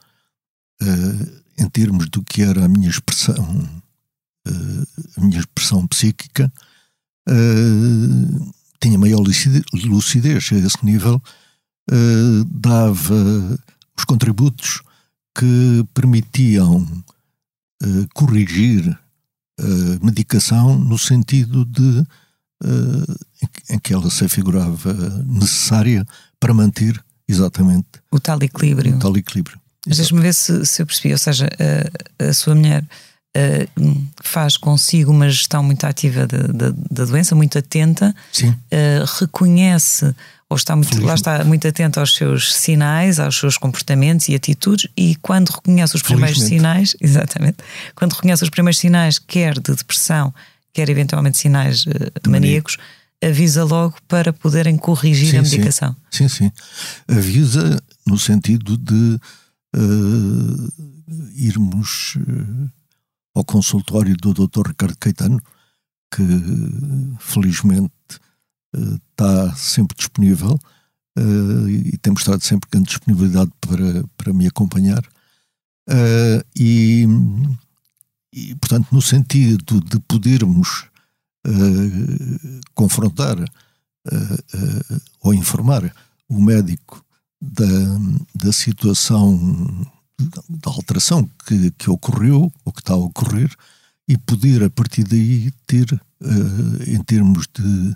em 1.61 1.69
termos 1.69 2.09
do 2.09 2.23
que 2.23 2.41
era 2.41 2.65
a 2.65 2.67
minha 2.67 2.89
expressão, 2.89 3.69
uh, 4.47 4.87
a 5.17 5.21
minha 5.21 5.39
expressão 5.39 5.85
psíquica, 5.87 6.51
uh, 7.29 8.53
tinha 8.81 8.97
maior 8.97 9.19
lucidez 9.19 10.49
a 10.51 10.55
esse 10.55 10.83
nível, 10.83 11.21
uh, 11.89 12.43
dava 12.45 13.59
os 13.97 14.05
contributos 14.05 14.81
que 15.37 15.85
permitiam 15.93 16.85
corrigir 18.13 18.85
a 19.59 20.05
medicação 20.05 20.77
no 20.77 20.99
sentido 20.99 21.65
de 21.65 22.05
em 23.69 23.79
que 23.79 23.91
ela 23.93 24.09
se 24.09 24.23
afigurava 24.23 24.93
necessária 25.25 26.05
para 26.39 26.53
manter 26.53 27.03
exatamente. 27.31 27.87
O 28.11 28.19
tal 28.19 28.37
equilíbrio. 28.41 28.95
O 28.95 28.99
tal 28.99 29.15
equilíbrio. 29.17 29.59
Mas 29.87 29.97
deixa-me 29.97 30.21
ver 30.21 30.33
se, 30.33 30.65
se, 30.65 30.81
eu 30.81 30.85
percebi, 30.85 31.11
ou 31.11 31.17
seja, 31.17 31.49
a, 32.19 32.29
a 32.29 32.33
sua 32.33 32.53
mulher 32.53 32.83
uh, 32.83 34.07
faz 34.23 34.57
consigo 34.57 35.11
uma 35.11 35.29
gestão 35.29 35.63
muito 35.63 35.85
ativa 35.85 36.27
da, 36.27 36.37
da, 36.37 36.73
da 36.91 37.05
doença, 37.05 37.33
muito 37.33 37.57
atenta, 37.57 38.15
uh, 38.43 39.19
reconhece 39.19 40.13
ou 40.47 40.57
está 40.57 40.75
muito, 40.75 41.01
lá 41.01 41.13
está 41.13 41.43
muito 41.45 41.65
atenta 41.65 42.01
aos 42.01 42.13
seus 42.13 42.53
sinais, 42.53 43.21
aos 43.21 43.37
seus 43.37 43.57
comportamentos 43.57 44.27
e 44.27 44.35
atitudes, 44.35 44.91
e 44.97 45.15
quando 45.21 45.49
reconhece 45.49 45.95
os 45.95 46.01
primeiros 46.01 46.41
sinais, 46.41 46.93
exatamente, 46.99 47.57
quando 47.95 48.11
reconhece 48.11 48.43
os 48.43 48.49
primeiros 48.49 48.77
sinais, 48.77 49.17
quer 49.17 49.53
de 49.57 49.73
depressão, 49.73 50.33
quer 50.73 50.89
eventualmente 50.89 51.37
sinais 51.37 51.85
uh, 51.85 52.29
maníacos, 52.29 52.77
avisa 53.23 53.63
logo 53.63 53.95
para 54.07 54.33
poderem 54.33 54.77
corrigir 54.77 55.31
sim, 55.31 55.37
a 55.37 55.41
medicação. 55.41 55.95
Sim, 56.09 56.27
sim. 56.27 56.51
Avisa 57.07 57.81
no 58.05 58.17
sentido 58.17 58.77
de 58.77 59.19
uh, 59.75 60.73
irmos 61.35 62.15
uh, 62.15 62.71
ao 63.35 63.45
consultório 63.45 64.15
do 64.17 64.33
Dr. 64.33 64.69
Ricardo 64.69 64.97
Caetano, 64.97 65.41
que 66.13 66.23
felizmente 67.19 67.93
está 68.73 69.45
uh, 69.45 69.55
sempre 69.55 69.95
disponível 69.95 70.59
e 71.67 71.97
temos 71.97 72.21
estado 72.21 72.41
sempre 72.41 72.69
com 72.69 72.81
disponibilidade 72.81 73.51
para, 73.59 74.03
para 74.15 74.31
me 74.31 74.47
acompanhar. 74.47 75.03
E, 76.55 77.05
e, 78.33 78.55
portanto, 78.55 78.87
no 78.93 79.01
sentido 79.01 79.81
de 79.81 79.99
podermos 79.99 80.85
confrontar 82.73 83.37
ou 85.21 85.33
informar 85.33 85.93
o 86.29 86.41
médico 86.41 87.03
da, 87.41 87.65
da 88.35 88.51
situação 88.51 89.87
da 90.47 90.71
alteração 90.71 91.29
que, 91.47 91.71
que 91.71 91.89
ocorreu 91.89 92.51
ou 92.63 92.71
que 92.71 92.81
está 92.81 92.93
a 92.93 92.97
ocorrer 92.97 93.53
e 94.07 94.17
poder 94.17 94.63
a 94.63 94.69
partir 94.69 95.03
daí 95.03 95.51
ter 95.65 95.91
uh, 95.93 96.83
em 96.85 97.01
termos 97.03 97.47
de, 97.53 97.95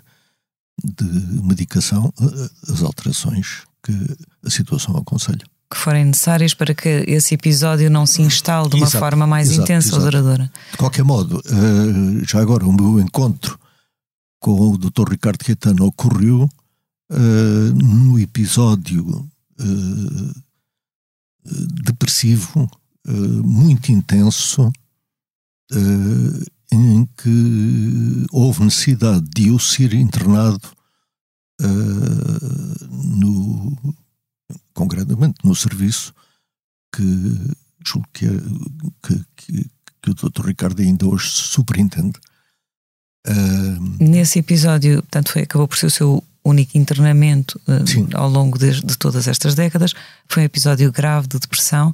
de 0.82 1.42
medicação 1.42 2.12
uh, 2.18 2.72
as 2.72 2.82
alterações 2.82 3.62
que 3.82 3.92
a 4.44 4.50
situação 4.50 4.96
aconselha. 4.96 5.44
Que 5.70 5.76
forem 5.76 6.04
necessárias 6.04 6.54
para 6.54 6.74
que 6.74 7.04
esse 7.08 7.34
episódio 7.34 7.90
não 7.90 8.06
se 8.06 8.22
instale 8.22 8.68
de 8.68 8.76
uma 8.76 8.86
Exato, 8.86 8.98
forma 8.98 9.26
mais 9.26 9.48
exato, 9.50 9.62
intensa 9.62 9.96
ou 9.96 10.00
exato. 10.00 10.04
duradoura. 10.04 10.52
De 10.70 10.76
qualquer 10.76 11.04
modo, 11.04 11.42
eh, 11.44 12.24
já 12.24 12.40
agora 12.40 12.64
o 12.64 12.72
meu 12.72 13.00
encontro 13.00 13.58
com 14.38 14.70
o 14.70 14.78
Dr. 14.78 15.10
Ricardo 15.10 15.44
Caetano 15.44 15.86
ocorreu 15.86 16.48
eh, 17.10 17.16
no 17.74 18.18
episódio 18.18 19.28
eh, 19.58 20.32
depressivo 21.84 22.68
muito 23.44 23.92
intenso 23.92 24.72
em 26.72 27.08
que 27.16 28.26
houve 28.32 28.64
necessidade 28.64 29.24
de 29.32 29.46
eu 29.46 29.58
ser 29.60 29.94
internado 29.94 30.68
no 32.90 33.76
concretamente 34.76 35.38
no 35.42 35.54
serviço 35.56 36.14
que 36.94 37.02
julgo 37.84 38.06
que, 38.12 38.28
que, 39.02 39.24
que, 39.36 39.70
que 40.02 40.10
o 40.10 40.14
Dr. 40.14 40.46
Ricardo 40.46 40.80
ainda 40.82 41.06
hoje 41.06 41.28
superintende. 41.28 42.18
Ah, 43.26 43.78
Nesse 43.98 44.38
episódio, 44.38 45.02
portanto, 45.02 45.32
foi, 45.32 45.42
acabou 45.42 45.66
por 45.66 45.78
ser 45.78 45.86
o 45.86 45.90
seu 45.90 46.24
único 46.44 46.78
internamento 46.78 47.60
Sim. 47.86 48.08
ao 48.14 48.28
longo 48.28 48.56
de, 48.56 48.80
de 48.80 48.96
todas 48.96 49.26
estas 49.26 49.54
décadas. 49.54 49.94
Foi 50.28 50.42
um 50.42 50.46
episódio 50.46 50.92
grave 50.92 51.26
de 51.26 51.38
depressão. 51.38 51.92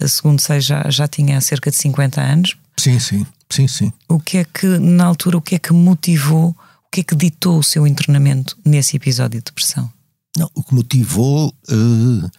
A 0.00 0.08
segundo 0.08 0.40
sei, 0.40 0.60
já, 0.60 0.88
já 0.88 1.06
tinha 1.06 1.38
cerca 1.40 1.70
de 1.70 1.76
50 1.76 2.20
anos. 2.20 2.56
sim, 2.78 2.98
sim, 2.98 3.26
sim, 3.50 3.68
sim. 3.68 3.92
O 4.08 4.18
que 4.18 4.38
é 4.38 4.44
que, 4.44 4.66
na 4.78 5.04
altura, 5.04 5.36
o 5.36 5.42
que 5.42 5.56
é 5.56 5.58
que 5.58 5.72
motivou, 5.72 6.50
o 6.50 6.90
que 6.90 7.00
é 7.00 7.04
que 7.04 7.14
ditou 7.14 7.58
o 7.58 7.62
seu 7.62 7.86
internamento 7.86 8.56
nesse 8.64 8.96
episódio 8.96 9.38
de 9.38 9.44
depressão? 9.44 9.92
Não, 10.36 10.50
o 10.54 10.62
que 10.62 10.74
motivou 10.74 11.54
eh, 11.68 12.30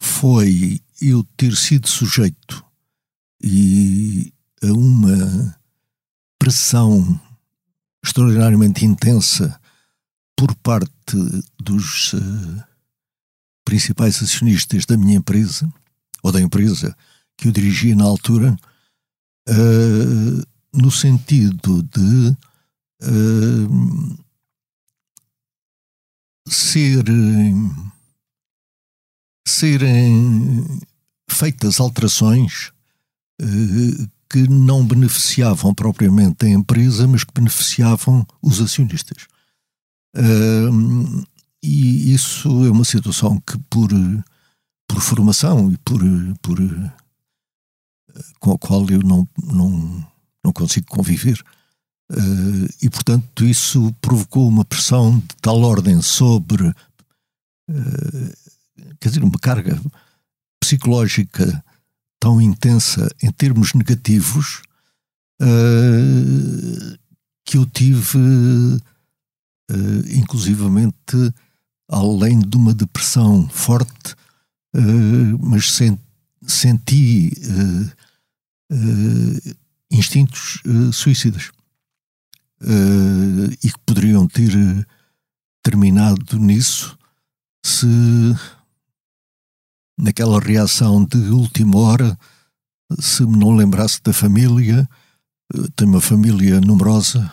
foi 0.00 0.80
eu 1.00 1.24
ter 1.36 1.56
sido 1.56 1.88
sujeito 1.88 2.64
e 3.42 4.32
a 4.62 4.72
uma 4.72 5.58
pressão 6.38 7.20
extraordinariamente 8.04 8.84
intensa 8.84 9.60
por 10.36 10.54
parte 10.56 11.16
dos 11.58 12.14
eh, 12.14 12.64
principais 13.64 14.22
acionistas 14.22 14.86
da 14.86 14.96
minha 14.96 15.18
empresa, 15.18 15.70
ou 16.22 16.32
da 16.32 16.40
empresa 16.40 16.96
que 17.36 17.48
eu 17.48 17.52
dirigia 17.52 17.94
na 17.94 18.04
altura, 18.04 18.56
eh, 19.48 20.46
no 20.72 20.90
sentido 20.90 21.82
de 21.82 22.36
eh, 23.02 23.66
serem, 26.48 27.70
serem 29.46 30.64
feitas 31.28 31.80
alterações 31.80 32.72
eh, 33.40 34.06
que 34.28 34.48
não 34.48 34.86
beneficiavam 34.86 35.74
propriamente 35.74 36.46
a 36.46 36.48
empresa, 36.48 37.06
mas 37.06 37.24
que 37.24 37.34
beneficiavam 37.34 38.26
os 38.40 38.60
acionistas. 38.60 39.26
E 41.62 42.14
isso 42.14 42.48
é 42.64 42.70
uma 42.70 42.84
situação 42.84 43.40
que, 43.40 43.58
por, 43.68 43.90
por 44.88 45.00
formação 45.00 45.70
e 45.72 45.76
por, 45.78 46.00
por 46.40 46.58
com 48.38 48.52
a 48.52 48.58
qual 48.58 48.88
eu 48.88 49.00
não, 49.00 49.28
não, 49.42 50.06
não 50.44 50.52
consigo 50.52 50.86
conviver, 50.86 51.42
eh, 52.10 52.68
e 52.82 52.90
portanto 52.90 53.44
isso 53.44 53.94
provocou 54.00 54.48
uma 54.48 54.64
pressão 54.64 55.18
de 55.18 55.36
tal 55.40 55.60
ordem 55.62 56.02
sobre, 56.02 56.66
eh, 57.70 58.34
quer 58.98 59.08
dizer, 59.10 59.22
uma 59.22 59.38
carga 59.38 59.80
psicológica 60.60 61.64
tão 62.18 62.40
intensa 62.40 63.08
em 63.22 63.30
termos 63.30 63.74
negativos 63.74 64.62
eh, 65.40 66.96
que 67.44 67.56
eu 67.56 67.66
tive, 67.66 68.18
inclusivamente, 70.14 71.16
além 71.88 72.38
de 72.38 72.56
uma 72.56 72.72
depressão 72.72 73.48
forte, 73.48 74.14
mas 75.40 75.72
sen- 75.72 75.98
senti 76.46 77.32
instintos 79.90 80.62
suicidas 80.92 81.50
eh, 82.62 83.56
e 83.62 83.72
que 83.72 83.78
poderiam 83.86 84.26
ter 84.26 84.52
eh, 84.52 84.84
terminado 85.62 86.38
nisso 86.38 86.98
se 87.64 87.86
naquela 89.98 90.40
reação 90.40 91.04
de 91.04 91.18
última 91.30 91.78
hora 91.78 92.18
se 92.98 93.24
me 93.24 93.36
não 93.36 93.54
lembrasse 93.54 94.00
da 94.02 94.12
família 94.12 94.88
eh, 95.54 95.68
tenho 95.76 95.90
uma 95.90 96.00
família 96.00 96.60
numerosa 96.60 97.32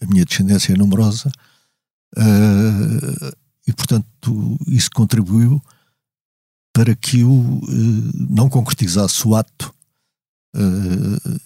a 0.00 0.06
minha 0.06 0.24
descendência 0.24 0.72
é 0.72 0.76
numerosa 0.76 1.30
eh, 2.16 3.32
e 3.66 3.72
portanto 3.72 4.58
isso 4.66 4.90
contribuiu 4.94 5.62
para 6.72 6.94
que 6.96 7.20
eu 7.20 7.60
eh, 7.68 8.26
não 8.30 8.48
concretizasse 8.48 9.26
o 9.26 9.34
ato 9.34 9.74
eh, 10.54 11.40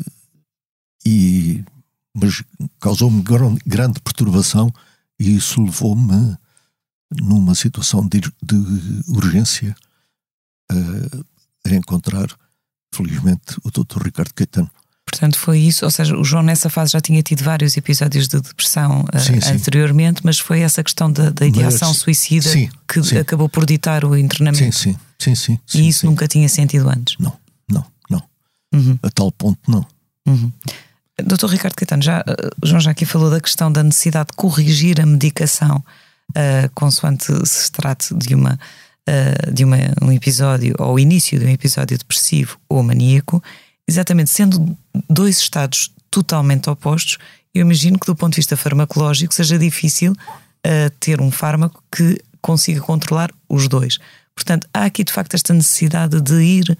e 1.04 1.64
mas 2.20 2.42
causou-me 2.80 3.22
gran- 3.22 3.56
grande 3.66 4.00
perturbação 4.00 4.72
e 5.20 5.36
isso 5.36 5.62
levou-me 5.62 6.36
numa 7.20 7.54
situação 7.54 8.06
de, 8.08 8.20
de 8.42 8.56
urgência 9.08 9.74
eh, 10.70 11.20
a 11.70 11.74
encontrar 11.74 12.26
felizmente 12.94 13.56
o 13.64 13.70
Dr. 13.70 14.02
Ricardo 14.04 14.32
Caetano 14.34 14.70
Portanto, 15.08 15.38
foi 15.38 15.60
isso. 15.60 15.84
Ou 15.84 15.90
seja, 15.90 16.16
o 16.16 16.24
João 16.24 16.42
nessa 16.42 16.68
fase 16.68 16.90
já 16.92 17.00
tinha 17.00 17.22
tido 17.22 17.44
vários 17.44 17.76
episódios 17.76 18.26
de 18.26 18.40
depressão 18.40 19.04
eh, 19.12 19.18
Sim, 19.20 19.40
sim. 19.40 19.50
anteriormente, 19.52 20.20
mas 20.24 20.36
foi 20.40 20.60
essa 20.60 20.82
questão 20.82 21.10
da, 21.12 21.30
da 21.30 21.46
ideação 21.46 21.88
Mas- 21.88 21.98
suicida 21.98 22.50
sim, 22.50 22.68
que 22.88 23.16
acabou 23.18 23.48
por 23.48 23.64
ditar 23.64 24.04
o 24.04 24.16
internamento. 24.16 24.74
sim, 24.76 24.96
sim, 25.18 25.34
sim, 25.36 25.58
sim, 25.64 25.78
e 25.82 25.88
isso 25.88 26.06
nunca 26.06 26.26
tinha 26.26 26.48
sentido 26.48 26.88
antes. 26.88 27.16
não, 27.20 27.32
não, 27.70 27.86
não 28.10 28.22
Uhum. 28.74 28.98
a 29.00 29.08
tal 29.10 29.30
ponto 29.30 29.60
não 29.70 29.86
Uhum. 30.26 30.52
Doutor 31.22 31.50
Ricardo 31.50 31.74
Caetano, 31.74 32.02
já, 32.02 32.20
eh, 32.20 32.50
João 32.62 32.80
já 32.80 32.90
aqui 32.90 33.06
falou 33.06 33.30
da 33.30 33.40
questão 33.40 33.72
da 33.72 33.82
necessidade 33.82 34.28
de 34.30 34.36
corrigir 34.36 35.00
a 35.00 35.06
medicação 35.06 35.82
eh, 36.34 36.68
consoante 36.74 37.32
se 37.46 37.70
trate 37.70 38.14
de, 38.14 38.34
uma, 38.34 38.58
eh, 39.06 39.50
de 39.50 39.64
uma, 39.64 39.76
um 40.02 40.12
episódio, 40.12 40.74
ou 40.78 40.94
o 40.94 40.98
início 40.98 41.38
de 41.38 41.46
um 41.46 41.48
episódio 41.48 41.96
depressivo 41.96 42.58
ou 42.68 42.82
maníaco, 42.82 43.42
exatamente 43.86 44.30
sendo 44.30 44.76
dois 45.08 45.38
estados 45.38 45.90
totalmente 46.10 46.68
opostos, 46.68 47.18
eu 47.54 47.62
imagino 47.62 47.98
que 47.98 48.06
do 48.06 48.14
ponto 48.14 48.32
de 48.32 48.36
vista 48.36 48.56
farmacológico 48.56 49.32
seja 49.32 49.58
difícil 49.58 50.14
eh, 50.62 50.90
ter 51.00 51.20
um 51.20 51.30
fármaco 51.30 51.82
que 51.90 52.20
consiga 52.42 52.80
controlar 52.80 53.30
os 53.48 53.68
dois. 53.68 53.98
Portanto, 54.34 54.68
há 54.74 54.84
aqui 54.84 55.02
de 55.02 55.12
facto 55.12 55.34
esta 55.34 55.54
necessidade 55.54 56.20
de 56.20 56.42
ir 56.42 56.78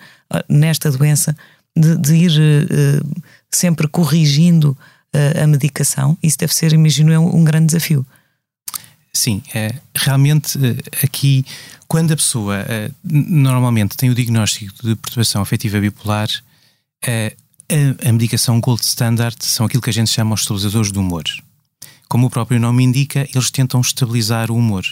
nesta 0.49 0.91
doença, 0.91 1.35
de, 1.77 1.97
de 1.97 2.15
ir 2.15 2.33
eh, 2.41 3.01
sempre 3.51 3.87
corrigindo 3.89 4.77
eh, 5.13 5.43
a 5.43 5.47
medicação. 5.47 6.17
Isso 6.23 6.39
deve 6.39 6.55
ser, 6.55 6.73
imagino 6.73 7.13
um 7.21 7.45
grande 7.45 7.67
desafio. 7.67 8.07
Sim, 9.13 9.43
é, 9.55 9.75
realmente 9.95 10.59
aqui, 11.03 11.45
quando 11.89 12.13
a 12.13 12.17
pessoa 12.17 12.65
n- 13.05 13.43
normalmente 13.43 13.97
tem 13.97 14.11
o 14.11 14.15
diagnóstico 14.15 14.75
de 14.87 14.95
perturbação 14.95 15.41
afetiva 15.41 15.81
bipolar, 15.81 16.29
eh, 17.05 17.35
a, 17.71 18.09
a 18.09 18.13
medicação 18.13 18.61
gold 18.61 18.83
standard 18.83 19.37
são 19.41 19.67
aquilo 19.67 19.83
que 19.83 19.91
a 19.91 19.93
gente 19.93 20.11
chama 20.11 20.35
os 20.35 20.43
estabilizadores 20.43 20.93
do 20.93 21.01
humor. 21.01 21.25
Como 22.09 22.27
o 22.27 22.31
próprio 22.31 22.61
nome 22.61 22.85
indica, 22.85 23.27
eles 23.35 23.51
tentam 23.51 23.81
estabilizar 23.81 24.51
o 24.51 24.57
humor. 24.57 24.85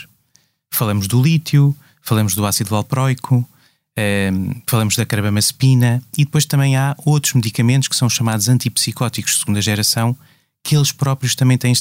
Falamos 0.73 1.07
do 1.07 1.23
lítio, 1.23 1.77
falamos 2.03 2.35
do 2.35 2.45
ácido 2.45 2.71
valproico, 2.71 3.49
eh, 3.97 4.31
falamos 4.67 4.97
da 4.97 5.07
carbamazepina 5.07 6.03
e 6.17 6.25
depois 6.25 6.45
também 6.45 6.77
há 6.77 6.97
outros 7.05 7.35
medicamentos 7.35 7.89
que 7.89 7.97
são 7.97 8.09
chamados 8.09 8.49
antipsicóticos 8.49 9.35
de 9.35 9.39
segunda 9.41 9.63
geração, 9.63 10.17
que 10.63 10.77
eles 10.77 10.93
próprios 10.93 11.35
também 11.35 11.59
têm 11.59 11.73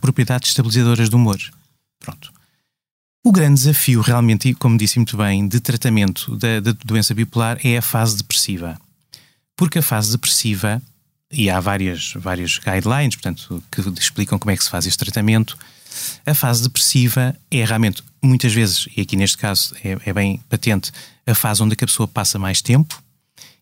propriedades 0.00 0.50
estabilizadoras 0.50 1.08
do 1.08 1.16
humor. 1.16 1.38
Pronto. 1.98 2.32
O 3.26 3.32
grande 3.32 3.54
desafio, 3.54 4.02
realmente, 4.02 4.52
como 4.54 4.76
disse 4.76 4.98
muito 4.98 5.16
bem, 5.16 5.48
de 5.48 5.58
tratamento 5.58 6.36
da, 6.36 6.60
da 6.60 6.72
doença 6.84 7.14
bipolar 7.14 7.58
é 7.64 7.78
a 7.78 7.82
fase 7.82 8.18
depressiva. 8.18 8.78
Porque 9.56 9.78
a 9.78 9.82
fase 9.82 10.12
depressiva, 10.12 10.82
e 11.32 11.48
há 11.48 11.58
várias, 11.58 12.12
vários 12.16 12.58
guidelines, 12.58 13.16
portanto, 13.16 13.64
que 13.70 13.80
explicam 13.98 14.38
como 14.38 14.50
é 14.50 14.56
que 14.56 14.62
se 14.62 14.70
faz 14.70 14.86
este 14.86 14.98
tratamento, 14.98 15.56
a 16.24 16.34
fase 16.34 16.62
depressiva 16.62 17.34
é 17.50 17.64
realmente, 17.64 18.02
muitas 18.22 18.52
vezes, 18.52 18.88
e 18.96 19.00
aqui 19.00 19.16
neste 19.16 19.38
caso 19.38 19.74
é, 19.82 19.98
é 20.04 20.12
bem 20.12 20.40
patente, 20.48 20.92
a 21.26 21.34
fase 21.34 21.62
onde 21.62 21.74
a 21.74 21.86
pessoa 21.86 22.08
passa 22.08 22.38
mais 22.38 22.60
tempo, 22.60 23.02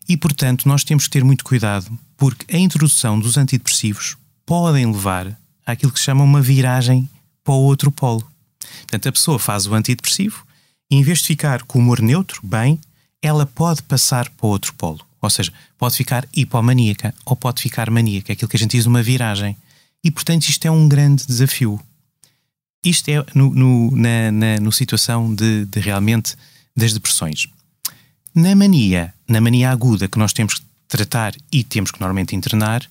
e 0.07 0.17
portanto 0.17 0.67
nós 0.67 0.83
temos 0.83 1.05
que 1.05 1.11
ter 1.11 1.23
muito 1.23 1.43
cuidado, 1.43 1.89
porque 2.17 2.55
a 2.55 2.59
introdução 2.59 3.19
dos 3.19 3.37
antidepressivos 3.37 4.17
podem 4.45 4.85
levar 4.91 5.37
àquilo 5.65 5.91
que 5.91 5.99
se 5.99 6.05
chama 6.05 6.23
uma 6.23 6.41
viragem 6.41 7.09
para 7.43 7.53
o 7.53 7.63
outro 7.63 7.91
polo. 7.91 8.25
Portanto, 8.81 9.09
a 9.09 9.11
pessoa 9.11 9.39
faz 9.39 9.65
o 9.65 9.73
antidepressivo 9.73 10.45
E 10.89 10.95
em 10.95 11.03
vez 11.03 11.19
de 11.19 11.27
ficar 11.27 11.63
com 11.63 11.79
o 11.79 11.81
humor 11.81 12.01
neutro, 12.01 12.39
bem, 12.43 12.79
ela 13.21 13.45
pode 13.45 13.81
passar 13.83 14.29
para 14.29 14.47
outro 14.47 14.73
polo. 14.75 14.99
Ou 15.21 15.29
seja, 15.29 15.51
pode 15.77 15.95
ficar 15.95 16.27
hipomaníaca 16.35 17.13
ou 17.25 17.35
pode 17.35 17.61
ficar 17.61 17.89
maníaca, 17.89 18.33
aquilo 18.33 18.49
que 18.49 18.57
a 18.57 18.59
gente 18.59 18.71
diz 18.71 18.85
uma 18.85 19.01
viragem. 19.01 19.55
E, 20.03 20.11
portanto, 20.11 20.43
isto 20.43 20.65
é 20.65 20.71
um 20.71 20.87
grande 20.87 21.25
desafio. 21.25 21.79
Isto 22.83 23.09
é 23.09 23.25
no, 23.33 23.53
no, 23.53 23.91
na, 23.95 24.31
na 24.31 24.59
no 24.59 24.71
situação 24.71 25.33
de, 25.33 25.65
de 25.65 25.79
realmente 25.79 26.35
das 26.75 26.93
depressões. 26.93 27.47
Na 28.35 28.55
mania, 28.55 29.13
na 29.27 29.39
mania 29.39 29.69
aguda 29.69 30.07
que 30.07 30.17
nós 30.17 30.33
temos 30.33 30.55
que 30.55 30.65
tratar 30.87 31.33
e 31.51 31.63
temos 31.63 31.91
que 31.91 31.99
normalmente 31.99 32.35
internar, 32.35 32.83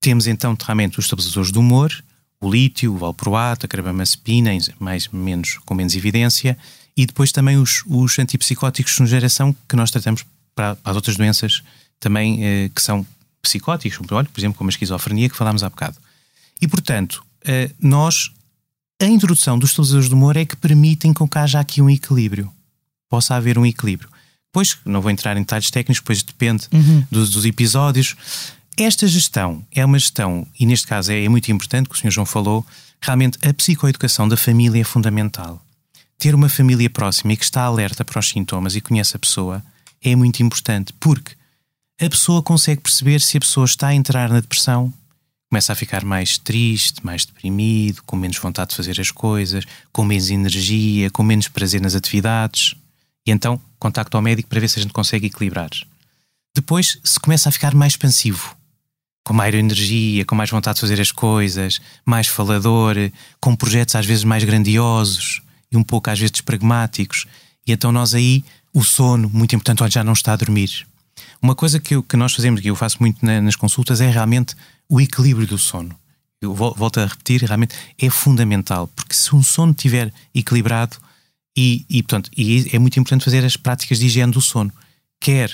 temos 0.00 0.26
então 0.26 0.56
realmente 0.60 0.98
os 0.98 1.04
estabilizadores 1.04 1.52
do 1.52 1.60
humor, 1.60 1.92
o 2.40 2.50
lítio, 2.50 2.94
o 2.94 2.98
valproato, 2.98 3.66
a 3.66 3.68
carbamazepina, 3.68 4.50
mais 4.78 5.08
menos 5.08 5.58
com 5.64 5.74
menos 5.74 5.94
evidência, 5.94 6.56
e 6.96 7.06
depois 7.06 7.32
também 7.32 7.56
os, 7.56 7.84
os 7.86 8.18
antipsicóticos 8.18 8.94
de 8.94 9.06
geração 9.06 9.54
que 9.68 9.76
nós 9.76 9.90
tratamos 9.90 10.24
para, 10.54 10.74
para 10.76 10.90
as 10.90 10.96
outras 10.96 11.16
doenças 11.16 11.62
também 11.98 12.44
eh, 12.44 12.70
que 12.74 12.82
são 12.82 13.06
psicóticos, 13.42 13.98
por 13.98 14.40
exemplo, 14.40 14.56
como 14.56 14.68
a 14.68 14.72
esquizofrenia 14.72 15.28
que 15.28 15.36
falámos 15.36 15.62
há 15.62 15.68
bocado. 15.68 15.96
E 16.60 16.66
portanto, 16.66 17.24
eh, 17.44 17.70
nós 17.80 18.30
a 19.00 19.06
introdução 19.06 19.58
dos 19.58 19.70
estabilizadores 19.70 20.08
do 20.10 20.14
humor 20.14 20.36
é 20.36 20.44
que 20.44 20.56
permitem 20.56 21.12
com 21.12 21.26
que 21.26 21.38
haja 21.38 21.58
aqui 21.58 21.80
um 21.80 21.88
equilíbrio. 21.88 22.52
Possa 23.08 23.34
haver 23.34 23.58
um 23.58 23.64
equilíbrio. 23.64 24.10
Pois, 24.52 24.76
não 24.84 25.00
vou 25.00 25.10
entrar 25.10 25.36
em 25.36 25.40
detalhes 25.40 25.70
técnicos, 25.70 26.02
pois 26.04 26.22
depende 26.22 26.68
uhum. 26.72 27.04
dos, 27.10 27.30
dos, 27.30 27.44
episódios. 27.44 28.14
Esta 28.76 29.06
gestão 29.06 29.64
é 29.72 29.84
uma 29.84 29.98
gestão, 29.98 30.46
e 30.58 30.66
neste 30.66 30.86
caso 30.86 31.12
é, 31.12 31.24
é 31.24 31.28
muito 31.28 31.50
importante, 31.50 31.88
que 31.88 31.94
o 31.94 31.98
Sr. 31.98 32.10
João 32.10 32.26
falou, 32.26 32.66
realmente 33.00 33.38
a 33.46 33.54
psicoeducação 33.54 34.28
da 34.28 34.36
família 34.36 34.80
é 34.80 34.84
fundamental. 34.84 35.64
Ter 36.18 36.34
uma 36.34 36.48
família 36.48 36.90
próxima 36.90 37.32
e 37.32 37.36
que 37.36 37.44
está 37.44 37.62
alerta 37.62 38.04
para 38.04 38.18
os 38.18 38.28
sintomas 38.28 38.76
e 38.76 38.80
conhece 38.80 39.16
a 39.16 39.18
pessoa 39.18 39.62
é 40.02 40.14
muito 40.14 40.42
importante, 40.42 40.92
porque 41.00 41.32
a 42.00 42.08
pessoa 42.08 42.42
consegue 42.42 42.80
perceber 42.80 43.20
se 43.20 43.36
a 43.36 43.40
pessoa 43.40 43.64
está 43.64 43.88
a 43.88 43.94
entrar 43.94 44.28
na 44.28 44.40
depressão, 44.40 44.92
começa 45.50 45.72
a 45.72 45.76
ficar 45.76 46.04
mais 46.04 46.38
triste, 46.38 47.04
mais 47.04 47.26
deprimido, 47.26 48.02
com 48.06 48.14
menos 48.16 48.38
vontade 48.38 48.70
de 48.70 48.76
fazer 48.76 49.00
as 49.00 49.10
coisas, 49.10 49.64
com 49.92 50.04
menos 50.04 50.30
energia, 50.30 51.10
com 51.10 51.24
menos 51.24 51.48
prazer 51.48 51.80
nas 51.80 51.96
atividades. 51.96 52.76
E 53.26 53.32
então 53.32 53.60
contacta 53.78 54.16
ao 54.16 54.22
médico 54.22 54.48
para 54.48 54.60
ver 54.60 54.68
se 54.68 54.78
a 54.78 54.82
gente 54.82 54.92
consegue 54.92 55.26
equilibrar. 55.26 55.70
Depois 56.54 56.98
se 57.02 57.18
começa 57.18 57.48
a 57.48 57.52
ficar 57.52 57.74
mais 57.74 57.94
expansivo, 57.94 58.56
com 59.26 59.34
mais 59.34 59.52
energia, 59.52 60.24
com 60.24 60.36
mais 60.36 60.50
vontade 60.50 60.76
de 60.76 60.82
fazer 60.82 61.00
as 61.00 61.10
coisas, 61.10 61.80
mais 62.06 62.28
falador, 62.28 62.94
com 63.40 63.56
projetos 63.56 63.96
às 63.96 64.06
vezes 64.06 64.22
mais 64.22 64.44
grandiosos 64.44 65.42
e 65.70 65.76
um 65.76 65.82
pouco 65.82 66.10
às 66.10 66.18
vezes 66.18 66.40
pragmáticos. 66.40 67.26
E 67.66 67.72
então 67.72 67.90
nós 67.90 68.14
aí, 68.14 68.44
o 68.72 68.84
sono, 68.84 69.28
muito 69.28 69.56
importante, 69.56 69.94
já 69.94 70.04
não 70.04 70.12
está 70.12 70.32
a 70.32 70.36
dormir. 70.36 70.86
Uma 71.40 71.54
coisa 71.54 71.80
que, 71.80 71.94
eu, 71.94 72.02
que 72.02 72.16
nós 72.16 72.34
fazemos, 72.34 72.60
que 72.60 72.68
eu 72.68 72.76
faço 72.76 72.98
muito 73.00 73.24
na, 73.24 73.40
nas 73.40 73.56
consultas, 73.56 74.00
é 74.00 74.10
realmente 74.10 74.54
o 74.88 75.00
equilíbrio 75.00 75.46
do 75.46 75.58
sono. 75.58 75.94
Eu 76.40 76.54
volto 76.54 76.98
a 76.98 77.06
repetir, 77.06 77.42
realmente 77.42 77.74
é 77.98 78.08
fundamental, 78.08 78.88
porque 78.88 79.14
se 79.14 79.34
um 79.34 79.42
sono 79.42 79.72
estiver 79.72 80.12
equilibrado, 80.34 80.96
e, 81.56 81.84
e, 81.88 82.02
portanto, 82.02 82.30
e 82.36 82.70
é 82.72 82.78
muito 82.78 82.98
importante 82.98 83.24
fazer 83.24 83.44
as 83.44 83.56
práticas 83.56 83.98
de 83.98 84.06
higiene 84.06 84.32
do 84.32 84.40
sono, 84.40 84.72
quer 85.20 85.52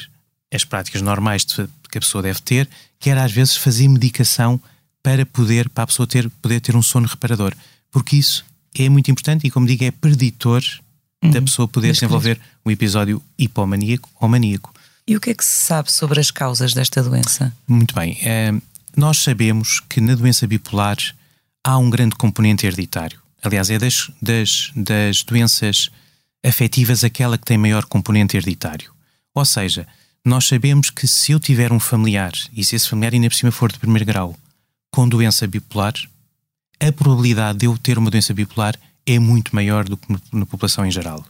as 0.53 0.65
práticas 0.65 1.03
normais 1.03 1.45
de, 1.45 1.67
que 1.91 1.99
a 1.99 2.01
pessoa 2.01 2.23
deve 2.23 2.41
ter, 2.41 2.69
quer 3.01 3.19
às 3.19 3.33
vezes 3.33 3.57
fazer 3.57 3.89
medicação 3.89 4.61
para 5.03 5.27
poder 5.27 5.69
para 5.69 5.85
a 5.85 5.87
pessoa 5.87 6.07
ter, 6.07 6.29
poder 6.43 6.61
ter 6.61 6.77
um 6.77 6.83
sono 6.83 7.07
reparador, 7.07 7.55
porque 7.91 8.17
isso 8.17 8.45
é 8.75 8.89
muito 8.89 9.11
importante 9.11 9.47
e, 9.47 9.51
como 9.51 9.67
digo, 9.67 9.85
é 9.85 9.91
preditor 9.91 10.63
uhum. 11.23 11.31
da 11.31 11.41
pessoa 11.41 11.69
poder 11.69 11.93
desenvolver 11.93 12.41
um 12.65 12.71
episódio 12.71 13.23
hipomaníaco 13.39 14.09
ou 14.21 14.29
maníaco. 14.29 14.73
E 15.09 15.17
o 15.17 15.21
que 15.21 15.31
é 15.31 15.35
que 15.35 15.45
se 15.45 15.67
sabe 15.67 15.91
sobre 15.91 16.19
as 16.19 16.33
causas 16.33 16.75
desta 16.75 17.03
doença? 17.03 17.57
Muito 17.67 17.95
bem. 17.95 18.19
É, 18.23 18.53
nós 18.97 19.19
sabemos 19.19 19.81
que 19.81 20.01
na 20.01 20.17
doença 20.17 20.47
bipolar 20.47 20.97
há 21.63 21.79
um 21.79 21.89
grande 21.89 22.17
componente 22.17 22.67
hereditário. 22.67 23.21
Aliás, 23.43 23.71
é 23.71 23.79
das, 23.79 24.11
das, 24.21 24.73
das 24.75 25.23
doenças 25.23 25.91
afetivas 26.45 27.05
aquela 27.05 27.39
que 27.39 27.45
tem 27.45 27.57
maior 27.57 27.85
componente 27.85 28.37
hereditário. 28.37 28.93
Ou 29.33 29.45
seja, 29.45 29.87
nós 30.25 30.47
sabemos 30.47 30.91
que 30.91 31.07
se 31.07 31.31
eu 31.31 31.39
tiver 31.39 31.73
um 31.73 31.79
familiar, 31.79 32.33
e 32.53 32.65
se 32.65 32.75
esse 32.75 32.89
familiar 32.89 33.15
ainda 33.15 33.29
por 33.29 33.37
cima 33.37 33.53
for 33.53 33.71
de 33.71 33.79
primeiro 33.79 34.05
grau, 34.05 34.37
com 34.91 35.09
doença 35.09 35.47
bipolar, 35.47 35.95
a 36.81 36.91
probabilidade 36.91 37.59
de 37.59 37.67
eu 37.67 37.79
ter 37.79 37.97
uma 37.97 38.11
doença 38.11 38.35
bipolar 38.35 38.75
é 39.07 39.19
muito 39.21 39.55
maior 39.55 39.85
do 39.85 39.97
que 39.97 40.09
na 40.33 40.45
população 40.45 40.85
em 40.85 40.91
geral. 40.91 41.25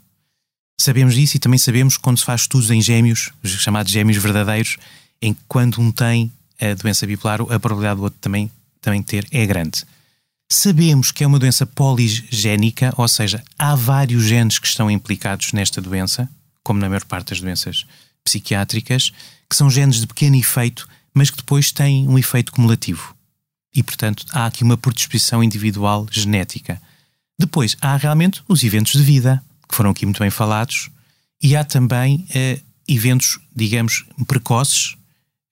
Sabemos 0.78 1.14
disso 1.14 1.36
e 1.36 1.40
também 1.40 1.58
sabemos 1.58 1.96
quando 1.96 2.18
se 2.18 2.24
faz 2.24 2.42
estudos 2.42 2.70
em 2.70 2.80
gêmeos, 2.80 3.30
os 3.42 3.50
chamados 3.50 3.90
gêmeos 3.90 4.16
verdadeiros, 4.18 4.76
em 5.20 5.32
que 5.32 5.40
quando 5.48 5.80
um 5.80 5.90
tem 5.90 6.30
a 6.60 6.74
doença 6.74 7.06
bipolar, 7.06 7.40
a 7.40 7.58
probabilidade 7.58 7.96
do 7.96 8.04
outro 8.04 8.18
também, 8.20 8.50
também 8.80 9.02
ter 9.02 9.26
é 9.30 9.46
grande. 9.46 9.84
Sabemos 10.48 11.10
que 11.10 11.24
é 11.24 11.26
uma 11.26 11.38
doença 11.38 11.66
poligénica, 11.66 12.94
ou 12.96 13.08
seja, 13.08 13.42
há 13.58 13.74
vários 13.74 14.24
genes 14.24 14.58
que 14.58 14.66
estão 14.66 14.90
implicados 14.90 15.52
nesta 15.52 15.80
doença, 15.80 16.28
como 16.62 16.78
na 16.78 16.88
maior 16.88 17.04
parte 17.04 17.30
das 17.30 17.40
doenças 17.40 17.84
psiquiátricas, 18.22 19.12
que 19.48 19.56
são 19.56 19.70
genes 19.70 20.00
de 20.00 20.06
pequeno 20.06 20.36
efeito, 20.36 20.88
mas 21.12 21.30
que 21.30 21.38
depois 21.38 21.72
têm 21.72 22.08
um 22.08 22.18
efeito 22.18 22.52
cumulativo. 22.52 23.14
E, 23.74 23.82
portanto, 23.82 24.24
há 24.30 24.46
aqui 24.46 24.62
uma 24.62 24.76
predisposição 24.76 25.42
individual 25.42 26.06
genética. 26.10 26.80
Depois, 27.38 27.76
há 27.80 27.96
realmente 27.96 28.42
os 28.48 28.62
eventos 28.62 28.92
de 28.92 29.02
vida, 29.02 29.42
que 29.68 29.74
foram 29.74 29.90
aqui 29.90 30.04
muito 30.04 30.20
bem 30.20 30.30
falados, 30.30 30.90
e 31.42 31.54
há 31.54 31.64
também 31.64 32.26
eh, 32.34 32.60
eventos, 32.88 33.38
digamos, 33.54 34.04
precoces, 34.26 34.96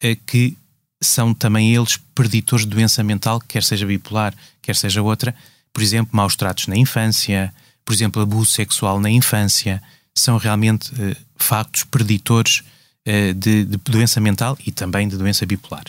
eh, 0.02 0.16
que 0.26 0.56
são 1.02 1.34
também 1.34 1.74
eles 1.74 1.98
preditores 2.14 2.64
de 2.64 2.70
doença 2.70 3.02
mental, 3.02 3.40
quer 3.40 3.62
seja 3.62 3.86
bipolar, 3.86 4.34
quer 4.62 4.74
seja 4.76 5.02
outra. 5.02 5.34
Por 5.72 5.82
exemplo, 5.82 6.16
maus 6.16 6.36
tratos 6.36 6.66
na 6.66 6.76
infância, 6.76 7.52
por 7.84 7.92
exemplo, 7.92 8.22
abuso 8.22 8.52
sexual 8.52 8.98
na 8.98 9.10
infância, 9.10 9.82
são 10.14 10.38
realmente 10.38 10.90
uh, 10.94 11.16
factos 11.36 11.84
preditores 11.84 12.62
uh, 13.06 13.34
de, 13.34 13.64
de, 13.64 13.76
doença 13.76 14.20
mental 14.20 14.56
e 14.64 14.72
também 14.72 15.06
de 15.06 15.16
doença 15.16 15.44
bipolar. 15.44 15.84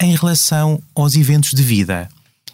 Em 0.00 0.14
relação 0.14 0.82
aos 0.94 1.14
eventos 1.14 1.50
de 1.50 1.62
vida, 1.62 2.08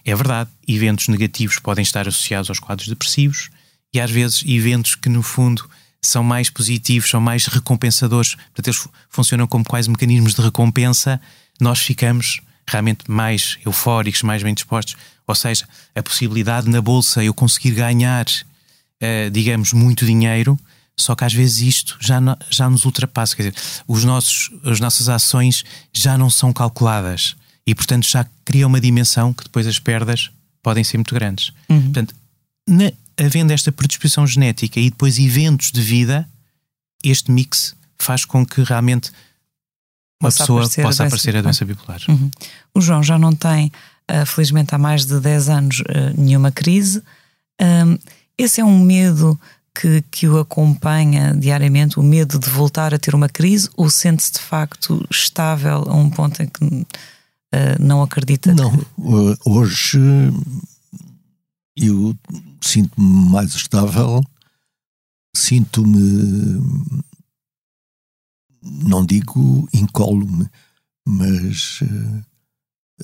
é 0.04 0.14
verdade, 0.14 0.50
eventos 0.66 1.06
negativos 1.08 1.58
podem 1.58 1.82
estar 1.82 2.08
associados 2.08 2.50
aos 2.50 2.58
quadros 2.58 2.88
depressivos 2.88 3.50
e 3.92 4.00
às 4.00 4.10
vezes 4.10 4.42
eventos 4.46 4.94
que, 4.94 5.08
no 5.08 5.22
fundo, 5.22 5.68
são 6.02 6.22
mais 6.22 6.50
positivos, 6.50 7.10
são 7.10 7.20
mais 7.20 7.46
recompensadores, 7.46 8.34
portanto, 8.34 8.68
eles 8.68 8.88
funcionam 9.08 9.46
como 9.46 9.64
quais 9.64 9.88
mecanismos 9.88 10.34
de 10.34 10.42
recompensa 10.42 11.20
nós 11.60 11.80
ficamos 11.80 12.40
realmente 12.68 13.10
mais 13.10 13.58
eufóricos, 13.64 14.22
mais 14.22 14.42
bem 14.42 14.54
dispostos. 14.54 14.96
Ou 15.26 15.34
seja, 15.34 15.66
a 15.94 16.02
possibilidade 16.02 16.68
na 16.68 16.80
bolsa 16.80 17.22
eu 17.22 17.34
conseguir 17.34 17.72
ganhar, 17.72 18.26
uh, 18.26 19.30
digamos, 19.30 19.72
muito 19.72 20.04
dinheiro, 20.04 20.58
só 20.98 21.14
que 21.14 21.24
às 21.24 21.32
vezes 21.32 21.60
isto 21.60 21.98
já, 22.00 22.20
já 22.50 22.70
nos 22.70 22.84
ultrapassa. 22.84 23.36
Quer 23.36 23.50
dizer, 23.50 23.62
os 23.86 24.04
nossos, 24.04 24.50
as 24.64 24.80
nossas 24.80 25.08
ações 25.08 25.64
já 25.92 26.16
não 26.16 26.30
são 26.30 26.52
calculadas 26.52 27.36
e, 27.66 27.74
portanto, 27.74 28.06
já 28.08 28.26
cria 28.44 28.66
uma 28.66 28.80
dimensão 28.80 29.32
que 29.32 29.44
depois 29.44 29.66
as 29.66 29.78
perdas 29.78 30.30
podem 30.62 30.84
ser 30.84 30.96
muito 30.96 31.14
grandes. 31.14 31.52
Uhum. 31.68 31.82
Portanto, 31.82 32.14
na, 32.68 32.92
havendo 33.18 33.52
esta 33.52 33.72
predisposição 33.72 34.26
genética 34.26 34.78
e 34.78 34.90
depois 34.90 35.18
eventos 35.18 35.70
de 35.70 35.80
vida, 35.80 36.28
este 37.02 37.30
mix 37.30 37.74
faz 37.98 38.24
com 38.24 38.44
que 38.44 38.62
realmente 38.62 39.10
uma 40.20 40.28
possa 40.28 40.38
pessoa 40.38 40.60
aparecer 40.60 40.82
possa 40.82 41.02
a 41.02 41.06
aparecer 41.06 41.36
a 41.36 41.42
doença 41.42 41.64
bipolar. 41.64 42.00
Uhum. 42.08 42.30
O 42.74 42.80
João 42.80 43.02
já 43.02 43.18
não 43.18 43.34
tem, 43.34 43.70
uh, 44.10 44.26
felizmente 44.26 44.74
há 44.74 44.78
mais 44.78 45.06
de 45.06 45.18
10 45.20 45.48
anos, 45.48 45.80
uh, 45.80 45.84
nenhuma 46.16 46.50
crise. 46.50 47.02
Esse 48.38 48.60
é 48.60 48.64
um 48.64 48.78
medo 48.78 49.40
que, 49.74 50.02
que 50.10 50.28
o 50.28 50.38
acompanha 50.38 51.34
diariamente, 51.34 51.98
o 51.98 52.02
medo 52.02 52.38
de 52.38 52.48
voltar 52.48 52.94
a 52.94 52.98
ter 52.98 53.14
uma 53.14 53.28
crise, 53.28 53.68
ou 53.76 53.88
sente-se 53.88 54.32
de 54.32 54.40
facto 54.40 55.06
estável 55.10 55.84
a 55.86 55.94
um 55.94 56.10
ponto 56.10 56.42
em 56.42 56.46
que 56.46 56.64
uh, 56.64 56.86
não 57.78 58.02
acredita? 58.02 58.54
Não, 58.54 58.86
hoje 59.44 59.98
eu 61.76 62.16
sinto-me 62.60 63.30
mais 63.30 63.54
estável, 63.54 64.22
sinto-me 65.34 66.60
não 68.62 69.04
digo 69.04 69.68
incólume, 69.72 70.48
mas 71.06 71.80
uh, 71.82 72.24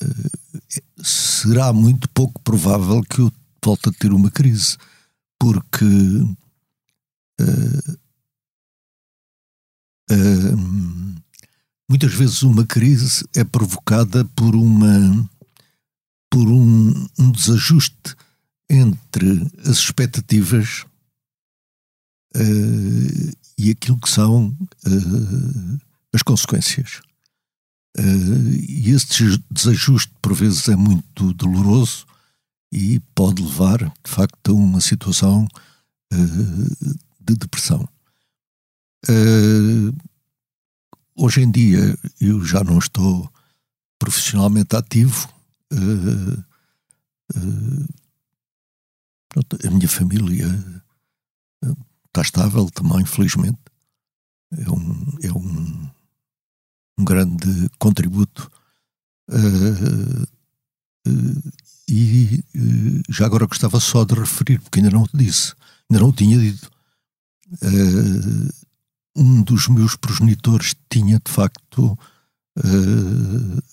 uh, 0.03 1.05
será 1.05 1.73
muito 1.73 2.09
pouco 2.11 2.41
provável 2.43 3.03
que 3.03 3.21
eu 3.21 3.33
volte 3.65 3.89
a 3.89 3.93
ter 3.93 4.13
uma 4.13 4.31
crise, 4.31 4.77
porque 5.39 5.85
uh, 7.41 7.97
muitas 11.89 12.13
vezes 12.13 12.43
uma 12.43 12.67
crise 12.67 13.25
é 13.35 13.45
provocada 13.45 14.25
por 14.37 14.55
uma 14.55 15.31
por 16.31 16.49
um, 16.49 17.09
um 17.19 17.31
desajuste 17.31 18.17
entre 18.73 19.47
as 19.67 19.77
expectativas 19.77 20.87
uh, 22.35 23.37
e 23.59 23.71
aquilo 23.71 24.01
que 24.01 24.09
são 24.09 24.47
uh, 24.47 25.81
as 26.15 26.23
consequências. 26.23 27.03
Uh, 27.99 28.49
e 28.67 28.91
esse 28.91 29.39
desajuste, 29.51 30.11
por 30.23 30.33
vezes, 30.33 30.67
é 30.69 30.77
muito 30.77 31.35
doloroso 31.35 32.07
e 32.73 32.99
pode 33.15 33.43
levar, 33.43 33.79
de 33.79 34.11
facto, 34.11 34.51
a 34.51 34.55
uma 34.55 34.81
situação 34.81 35.47
de 37.21 37.37
depressão. 37.37 37.89
hoje 41.17 41.41
em 41.41 41.51
dia, 41.51 41.99
eu 42.21 42.45
já 42.45 42.63
não 42.63 42.79
estou 42.79 43.33
profissionalmente 43.99 44.77
ativo. 44.77 45.29
A 49.67 49.71
minha 49.71 49.89
família 49.89 50.47
está 52.13 52.21
estável 52.21 52.71
também, 52.71 53.05
felizmente. 53.05 53.59
É 54.53 54.71
um, 54.71 55.19
é 55.23 55.33
um, 55.33 55.91
um 56.99 57.05
grande 57.05 57.71
contributo. 57.79 58.51
Uh, 59.31 60.23
uh, 61.09 61.53
e 61.89 62.45
uh, 62.55 63.13
já 63.13 63.25
agora 63.25 63.47
gostava 63.47 63.81
só 63.81 64.05
de 64.05 64.15
referir, 64.15 64.61
porque 64.61 64.81
ainda 64.81 64.91
não 64.91 65.07
disse, 65.15 65.55
ainda 65.91 66.03
não 66.03 66.13
tinha 66.13 66.39
dito. 66.39 66.71
um 69.17 69.43
dos 69.43 69.69
meus 69.69 69.97
progenitores 69.97 70.75
tinha 70.91 71.19
de 71.19 71.31
facto 71.31 71.99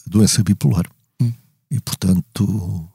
doença 0.08 0.44
bipolar. 0.44 0.86
Hum. 1.22 1.34
E 1.70 1.80
portanto. 1.82 2.90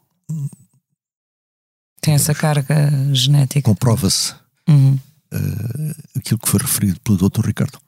Tem 2.04 2.14
essa 2.14 2.34
carga 2.34 2.90
genética. 3.12 3.68
Comprova-se. 3.68 4.34
Uhum 4.68 4.98
uh, 5.34 5.94
aquilo 6.16 6.38
que 6.38 6.48
foi 6.48 6.60
referido 6.60 7.00
pelo 7.00 7.16
Dr. 7.28 7.46
Ricardo. 7.46 7.78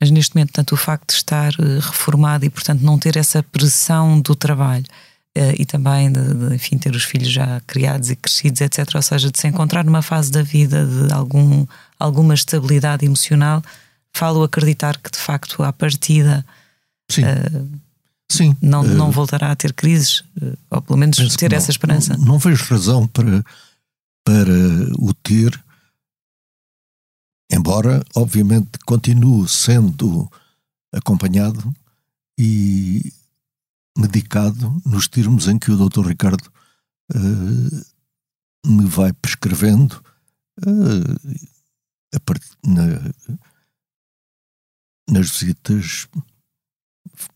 Mas 0.00 0.10
neste 0.10 0.34
momento, 0.34 0.52
tanto 0.52 0.74
o 0.74 0.76
facto 0.76 1.08
de 1.08 1.14
estar 1.14 1.52
uh, 1.54 1.80
reformado 1.80 2.44
e, 2.44 2.50
portanto, 2.50 2.82
não 2.82 2.98
ter 2.98 3.16
essa 3.16 3.42
pressão 3.42 4.20
do 4.20 4.34
trabalho 4.34 4.84
uh, 5.36 5.54
e 5.58 5.64
também 5.64 6.10
de, 6.10 6.34
de, 6.34 6.54
enfim, 6.54 6.78
ter 6.78 6.94
os 6.94 7.04
filhos 7.04 7.30
já 7.30 7.60
criados 7.66 8.10
e 8.10 8.16
crescidos, 8.16 8.60
etc., 8.60 8.94
ou 8.94 9.02
seja, 9.02 9.30
de 9.30 9.38
se 9.38 9.48
encontrar 9.48 9.84
numa 9.84 10.02
fase 10.02 10.30
da 10.30 10.42
vida 10.42 10.86
de 10.86 11.12
algum, 11.12 11.66
alguma 11.98 12.34
estabilidade 12.34 13.04
emocional, 13.04 13.62
falo 14.12 14.42
acreditar 14.42 14.98
que, 14.98 15.10
de 15.10 15.18
facto, 15.18 15.62
à 15.62 15.72
partida. 15.72 16.44
Sim. 17.08 17.22
Sim. 18.30 18.56
Não, 18.60 18.82
não 18.82 19.10
voltará 19.10 19.52
a 19.52 19.56
ter 19.56 19.72
crises, 19.72 20.24
ou 20.70 20.82
pelo 20.82 20.98
menos 20.98 21.16
ter 21.36 21.50
não, 21.50 21.56
essa 21.56 21.70
esperança. 21.70 22.16
Não, 22.16 22.24
não 22.24 22.38
vejo 22.38 22.64
razão 22.64 23.06
para, 23.06 23.44
para 24.24 24.52
o 24.98 25.14
ter 25.14 25.64
Embora, 27.50 28.04
obviamente, 28.14 28.78
continue 28.84 29.48
sendo 29.48 30.30
acompanhado 30.92 31.74
e 32.38 33.12
medicado 33.96 34.80
nos 34.84 35.08
termos 35.08 35.46
em 35.46 35.58
que 35.58 35.70
o 35.70 35.88
Dr. 35.88 36.08
Ricardo 36.08 36.52
uh, 37.14 37.86
me 38.66 38.84
vai 38.86 39.12
prescrevendo 39.12 40.02
uh, 40.66 42.20
part... 42.24 42.44
na, 42.64 43.12
nas 45.08 45.30
visitas 45.30 46.08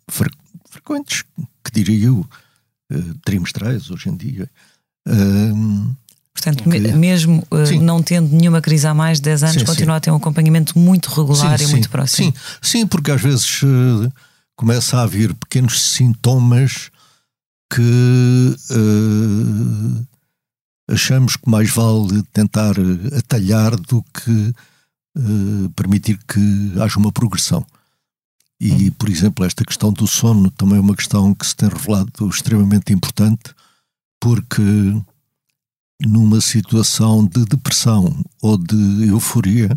fre... 0.09 0.31
frequentes, 0.71 1.25
que 1.65 1.73
diria 1.73 2.07
eu, 2.07 2.27
uh, 2.93 3.15
trimestrais 3.25 3.91
hoje 3.91 4.09
em 4.09 4.17
dia. 4.17 4.51
Portanto, 6.33 6.65
mesmo 6.97 7.47
uh, 7.51 7.83
não 7.83 8.03
tendo 8.03 8.35
nenhuma 8.35 8.63
crise 8.63 8.87
há 8.87 8.95
mais 8.95 9.19
de 9.19 9.25
10 9.25 9.43
anos, 9.43 9.61
sim, 9.61 9.65
continua 9.65 9.95
sim. 9.95 9.99
a 9.99 10.01
ter 10.01 10.11
um 10.11 10.17
acompanhamento 10.17 10.79
muito 10.79 11.11
regular 11.11 11.59
sim, 11.59 11.65
e 11.65 11.69
muito 11.69 11.91
próximo. 11.91 12.33
Sim, 12.33 12.35
sim 12.63 12.87
porque 12.87 13.11
às 13.11 13.21
vezes 13.21 13.63
uh, 13.63 14.13
começa 14.57 14.99
a 14.99 15.03
haver 15.03 15.35
pequenos 15.35 15.81
sintomas 15.93 16.91
que 17.73 18.57
achamos 20.89 21.37
que 21.37 21.49
mais 21.49 21.71
vale 21.71 22.21
tentar 22.33 22.75
atalhar 23.17 23.77
do 23.77 24.03
que 24.03 24.53
permitir 25.77 26.19
que 26.27 26.73
haja 26.81 26.99
uma 26.99 27.13
progressão. 27.13 27.65
E, 28.61 28.73
hum. 28.73 28.93
por 28.99 29.09
exemplo, 29.09 29.45
esta 29.45 29.65
questão 29.65 29.93
do 29.93 30.07
sono 30.07 30.51
também 30.51 30.77
é 30.77 30.81
uma 30.81 30.95
questão 30.95 31.35
que 31.35 31.47
se 31.47 31.57
tem 31.57 31.69
revelado 31.69 32.29
extremamente 32.29 32.93
importante, 32.93 33.55
porque 34.21 34.63
numa 36.07 36.41
situação 36.41 37.25
de 37.25 37.45
depressão 37.45 38.23
ou 38.41 38.57
de 38.57 39.09
euforia, 39.09 39.69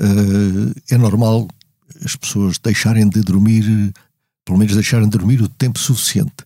uh, 0.00 0.80
é 0.90 0.96
normal 0.96 1.48
as 2.04 2.14
pessoas 2.16 2.58
deixarem 2.58 3.08
de 3.08 3.20
dormir, 3.22 3.92
pelo 4.44 4.58
menos 4.58 4.74
deixarem 4.74 5.08
de 5.08 5.16
dormir 5.16 5.40
o 5.42 5.48
tempo 5.48 5.78
suficiente. 5.78 6.44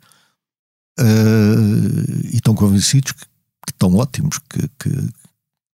Uh, 0.99 2.26
e 2.30 2.36
estão 2.36 2.55
convencidos 2.55 3.12
que, 3.12 3.24
que 3.24 3.72
estão 3.72 3.95
ótimos, 3.97 4.38
que, 4.38 4.68
que, 4.78 5.09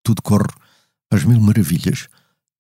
tudo 0.04 0.22
corre 0.22 0.48
às 1.12 1.24
mil 1.24 1.40
maravilhas. 1.40 2.08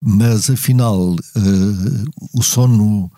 Mas 0.08 0.51
afinal, 0.51 1.14
uh, 1.14 2.30
o 2.36 2.43
sono, 2.43 3.12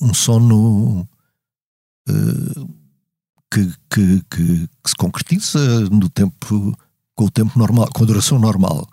um 0.00 0.12
sono 0.12 1.08
que, 3.50 3.72
que, 3.88 4.24
que, 4.28 4.68
que, 4.68 4.68
se 4.84 4.96
concretiza 4.96 5.88
no 5.90 6.08
tempo, 6.08 6.76
com 7.14 7.26
o 7.26 7.30
tempo 7.30 7.56
normal, 7.56 7.88
com 7.94 8.02
a 8.02 8.06
duração 8.06 8.40
normal. 8.40 8.88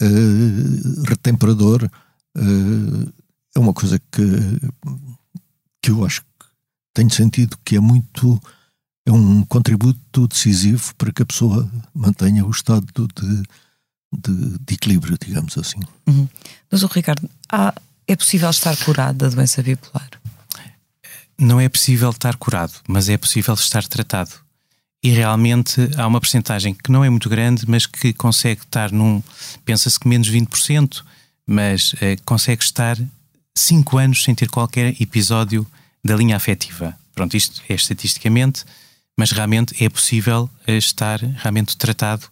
Uh, 0.00 1.02
retemperador 1.06 1.84
uh, 1.84 3.12
é 3.54 3.58
uma 3.58 3.74
coisa 3.74 3.98
que, 3.98 4.22
que 5.82 5.90
eu 5.90 6.04
acho 6.04 6.22
que 6.22 6.46
tenho 6.94 7.10
sentido 7.10 7.58
que 7.64 7.76
é 7.76 7.80
muito 7.80 8.40
é 9.06 9.12
um 9.12 9.44
contributo 9.44 10.28
decisivo 10.28 10.94
para 10.96 11.12
que 11.12 11.22
a 11.22 11.26
pessoa 11.26 11.70
mantenha 11.94 12.46
o 12.46 12.50
estado 12.50 12.86
de, 13.14 13.42
de, 14.12 14.58
de 14.58 14.74
equilíbrio, 14.74 15.16
digamos 15.18 15.56
assim. 15.56 15.80
Uhum. 16.06 16.28
Mas 16.70 16.82
o 16.82 16.86
Ricardo, 16.86 17.28
há, 17.50 17.74
é 18.06 18.16
possível 18.16 18.50
estar 18.50 18.76
curado 18.76 19.18
da 19.18 19.28
doença 19.28 19.62
bipolar? 19.62 20.10
não 21.42 21.60
é 21.60 21.68
possível 21.68 22.10
estar 22.10 22.36
curado, 22.36 22.72
mas 22.86 23.08
é 23.08 23.16
possível 23.16 23.54
estar 23.54 23.84
tratado. 23.86 24.30
E 25.02 25.10
realmente 25.10 25.90
há 25.96 26.06
uma 26.06 26.20
percentagem 26.20 26.74
que 26.74 26.92
não 26.92 27.04
é 27.04 27.10
muito 27.10 27.28
grande, 27.28 27.64
mas 27.68 27.86
que 27.86 28.12
consegue 28.12 28.62
estar 28.62 28.92
num, 28.92 29.22
pensa-se 29.64 29.98
que 29.98 30.06
menos 30.06 30.30
20%, 30.30 31.02
mas 31.46 31.94
eh, 32.00 32.16
consegue 32.24 32.62
estar 32.62 32.96
5 33.56 33.98
anos 33.98 34.22
sem 34.22 34.34
ter 34.34 34.48
qualquer 34.48 34.94
episódio 35.02 35.66
da 36.04 36.14
linha 36.14 36.36
afetiva. 36.36 36.96
Pronto, 37.14 37.36
isto 37.36 37.60
é 37.68 37.74
estatisticamente, 37.74 38.64
mas 39.18 39.32
realmente 39.32 39.84
é 39.84 39.88
possível 39.88 40.48
eh, 40.66 40.76
estar 40.76 41.18
realmente 41.18 41.76
tratado 41.76 42.28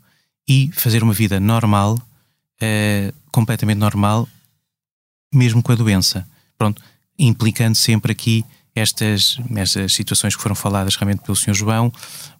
e 0.50 0.68
fazer 0.72 1.00
uma 1.00 1.12
vida 1.12 1.38
normal, 1.38 1.96
eh, 2.60 3.14
completamente 3.30 3.78
normal, 3.78 4.28
mesmo 5.32 5.62
com 5.62 5.70
a 5.70 5.76
doença. 5.76 6.26
Pronto, 6.58 6.82
implicando 7.16 7.76
sempre 7.76 8.10
aqui 8.10 8.44
estas, 8.74 9.38
estas 9.54 9.92
situações 9.92 10.34
que 10.34 10.42
foram 10.42 10.56
faladas 10.56 10.96
realmente 10.96 11.22
pelo 11.22 11.36
Sr. 11.36 11.54
João, 11.54 11.92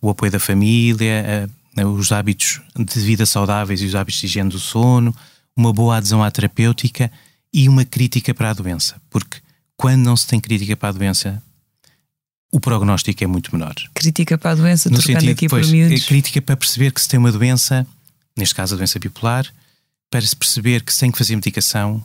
o 0.02 0.10
apoio 0.10 0.32
da 0.32 0.40
família, 0.40 1.48
os 1.96 2.10
hábitos 2.10 2.60
de 2.76 2.98
vida 2.98 3.24
saudáveis 3.24 3.80
e 3.80 3.86
os 3.86 3.94
hábitos 3.94 4.20
de 4.20 4.26
higiene 4.26 4.50
do 4.50 4.58
sono, 4.58 5.14
uma 5.56 5.72
boa 5.72 5.98
adesão 5.98 6.20
à 6.20 6.28
terapêutica 6.32 7.12
e 7.54 7.68
uma 7.68 7.84
crítica 7.84 8.34
para 8.34 8.50
a 8.50 8.52
doença. 8.52 9.00
Porque 9.08 9.38
quando 9.76 10.02
não 10.02 10.16
se 10.16 10.26
tem 10.26 10.40
crítica 10.40 10.76
para 10.76 10.88
a 10.88 10.92
doença, 10.92 11.40
o 12.50 12.58
prognóstico 12.58 13.22
é 13.22 13.26
muito 13.28 13.54
menor. 13.54 13.74
Crítica 13.94 14.36
para 14.36 14.50
a 14.50 14.54
doença, 14.56 14.90
no 14.90 14.96
trocando 14.96 15.20
sentido, 15.20 15.36
aqui 15.36 15.48
pois, 15.48 15.66
por 15.68 15.72
miúdos. 15.72 16.04
Crítica 16.06 16.42
para 16.42 16.56
perceber 16.56 16.90
que 16.90 17.00
se 17.00 17.08
tem 17.08 17.20
uma 17.20 17.30
doença, 17.30 17.86
neste 18.36 18.54
caso 18.54 18.74
a 18.74 18.78
doença 18.78 18.98
bipolar, 18.98 19.46
para 20.10 20.20
se 20.20 20.34
perceber 20.34 20.82
que 20.82 20.92
se 20.92 21.00
tem 21.00 21.10
que 21.10 21.18
fazer 21.18 21.36
medicação, 21.36 22.04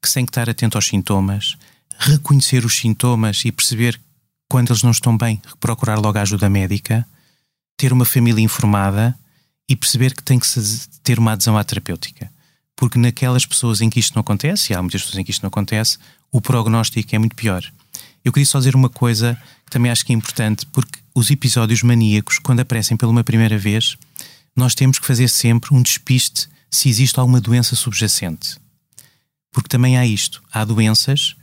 que 0.00 0.08
se 0.08 0.14
tem 0.14 0.24
que 0.24 0.30
estar 0.30 0.48
atento 0.48 0.76
aos 0.76 0.86
sintomas, 0.86 1.56
reconhecer 1.98 2.64
os 2.64 2.74
sintomas 2.74 3.44
e 3.44 3.52
perceber 3.52 4.00
quando 4.48 4.70
eles 4.70 4.82
não 4.82 4.90
estão 4.90 5.16
bem, 5.16 5.40
procurar 5.60 5.98
logo 5.98 6.18
a 6.18 6.22
ajuda 6.22 6.48
médica, 6.48 7.06
ter 7.76 7.92
uma 7.92 8.04
família 8.04 8.42
informada 8.42 9.18
e 9.68 9.76
perceber 9.76 10.14
que 10.14 10.22
tem 10.22 10.38
que 10.38 10.46
ter 11.02 11.18
uma 11.18 11.32
adesão 11.32 11.56
à 11.56 11.64
terapêutica. 11.64 12.30
Porque 12.76 12.98
naquelas 12.98 13.46
pessoas 13.46 13.80
em 13.80 13.88
que 13.88 14.00
isto 14.00 14.14
não 14.14 14.20
acontece, 14.20 14.72
e 14.72 14.76
há 14.76 14.82
muitas 14.82 15.02
pessoas 15.02 15.18
em 15.18 15.24
que 15.24 15.30
isto 15.30 15.42
não 15.42 15.48
acontece, 15.48 15.98
o 16.30 16.40
prognóstico 16.40 17.14
é 17.14 17.18
muito 17.18 17.36
pior. 17.36 17.64
Eu 18.24 18.32
queria 18.32 18.46
só 18.46 18.58
dizer 18.58 18.74
uma 18.74 18.88
coisa 18.88 19.40
que 19.64 19.70
também 19.70 19.90
acho 19.90 20.04
que 20.04 20.12
é 20.12 20.16
importante, 20.16 20.66
porque 20.66 20.98
os 21.14 21.30
episódios 21.30 21.82
maníacos, 21.82 22.38
quando 22.38 22.60
aparecem 22.60 22.96
pela 22.96 23.24
primeira 23.24 23.56
vez, 23.56 23.96
nós 24.56 24.74
temos 24.74 24.98
que 24.98 25.06
fazer 25.06 25.28
sempre 25.28 25.74
um 25.74 25.82
despiste 25.82 26.48
se 26.70 26.88
existe 26.88 27.18
alguma 27.18 27.40
doença 27.40 27.76
subjacente. 27.76 28.56
Porque 29.52 29.68
também 29.68 29.98
há 29.98 30.06
isto. 30.06 30.42
Há 30.52 30.64
doenças 30.64 31.36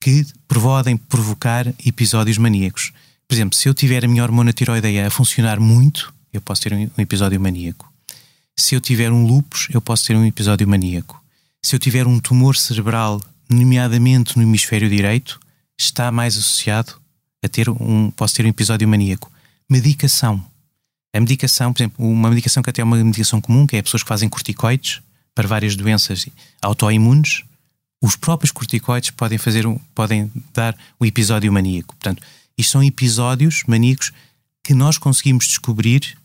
que 0.00 0.26
podem 0.48 0.96
provocar 0.96 1.66
episódios 1.84 2.36
maníacos. 2.36 2.92
Por 3.28 3.34
exemplo, 3.34 3.56
se 3.56 3.68
eu 3.68 3.74
tiver 3.74 4.04
a 4.04 4.08
minha 4.08 4.22
hormona 4.22 4.52
tiroideia 4.52 5.06
a 5.06 5.10
funcionar 5.10 5.60
muito, 5.60 6.12
eu 6.32 6.40
posso 6.40 6.62
ter 6.62 6.72
um 6.74 7.00
episódio 7.00 7.40
maníaco. 7.40 7.90
Se 8.56 8.74
eu 8.74 8.80
tiver 8.80 9.12
um 9.12 9.24
lupus, 9.24 9.68
eu 9.70 9.80
posso 9.80 10.06
ter 10.06 10.16
um 10.16 10.26
episódio 10.26 10.66
maníaco. 10.68 11.22
Se 11.62 11.74
eu 11.76 11.78
tiver 11.78 12.06
um 12.06 12.18
tumor 12.18 12.56
cerebral, 12.56 13.22
nomeadamente 13.48 14.36
no 14.36 14.42
hemisfério 14.42 14.90
direito, 14.90 15.40
está 15.78 16.10
mais 16.10 16.36
associado 16.36 16.94
a 17.42 17.48
ter 17.48 17.68
um, 17.68 18.10
posso 18.10 18.34
ter 18.34 18.44
um 18.44 18.48
episódio 18.48 18.88
maníaco. 18.88 19.30
Medicação. 19.70 20.44
A 21.12 21.20
medicação, 21.20 21.72
por 21.72 21.82
exemplo, 21.82 22.06
uma 22.06 22.30
medicação 22.30 22.62
que 22.62 22.70
até 22.70 22.80
é 22.80 22.84
uma 22.84 22.96
medicação 22.96 23.40
comum, 23.40 23.66
que 23.66 23.76
é 23.76 23.82
pessoas 23.82 24.02
que 24.02 24.08
fazem 24.08 24.28
corticoides 24.28 25.00
para 25.34 25.46
várias 25.46 25.76
doenças 25.76 26.26
autoimunes, 26.60 27.42
os 28.00 28.16
próprios 28.16 28.50
corticoides 28.50 29.10
podem 29.10 29.38
fazer 29.38 29.64
podem 29.94 30.30
dar 30.52 30.76
o 30.98 31.06
episódio 31.06 31.52
maníaco. 31.52 31.94
Portanto, 31.94 32.22
isto 32.58 32.72
são 32.72 32.82
episódios 32.82 33.62
maníacos 33.66 34.12
que 34.62 34.74
nós 34.74 34.98
conseguimos 34.98 35.46
descobrir 35.46 36.16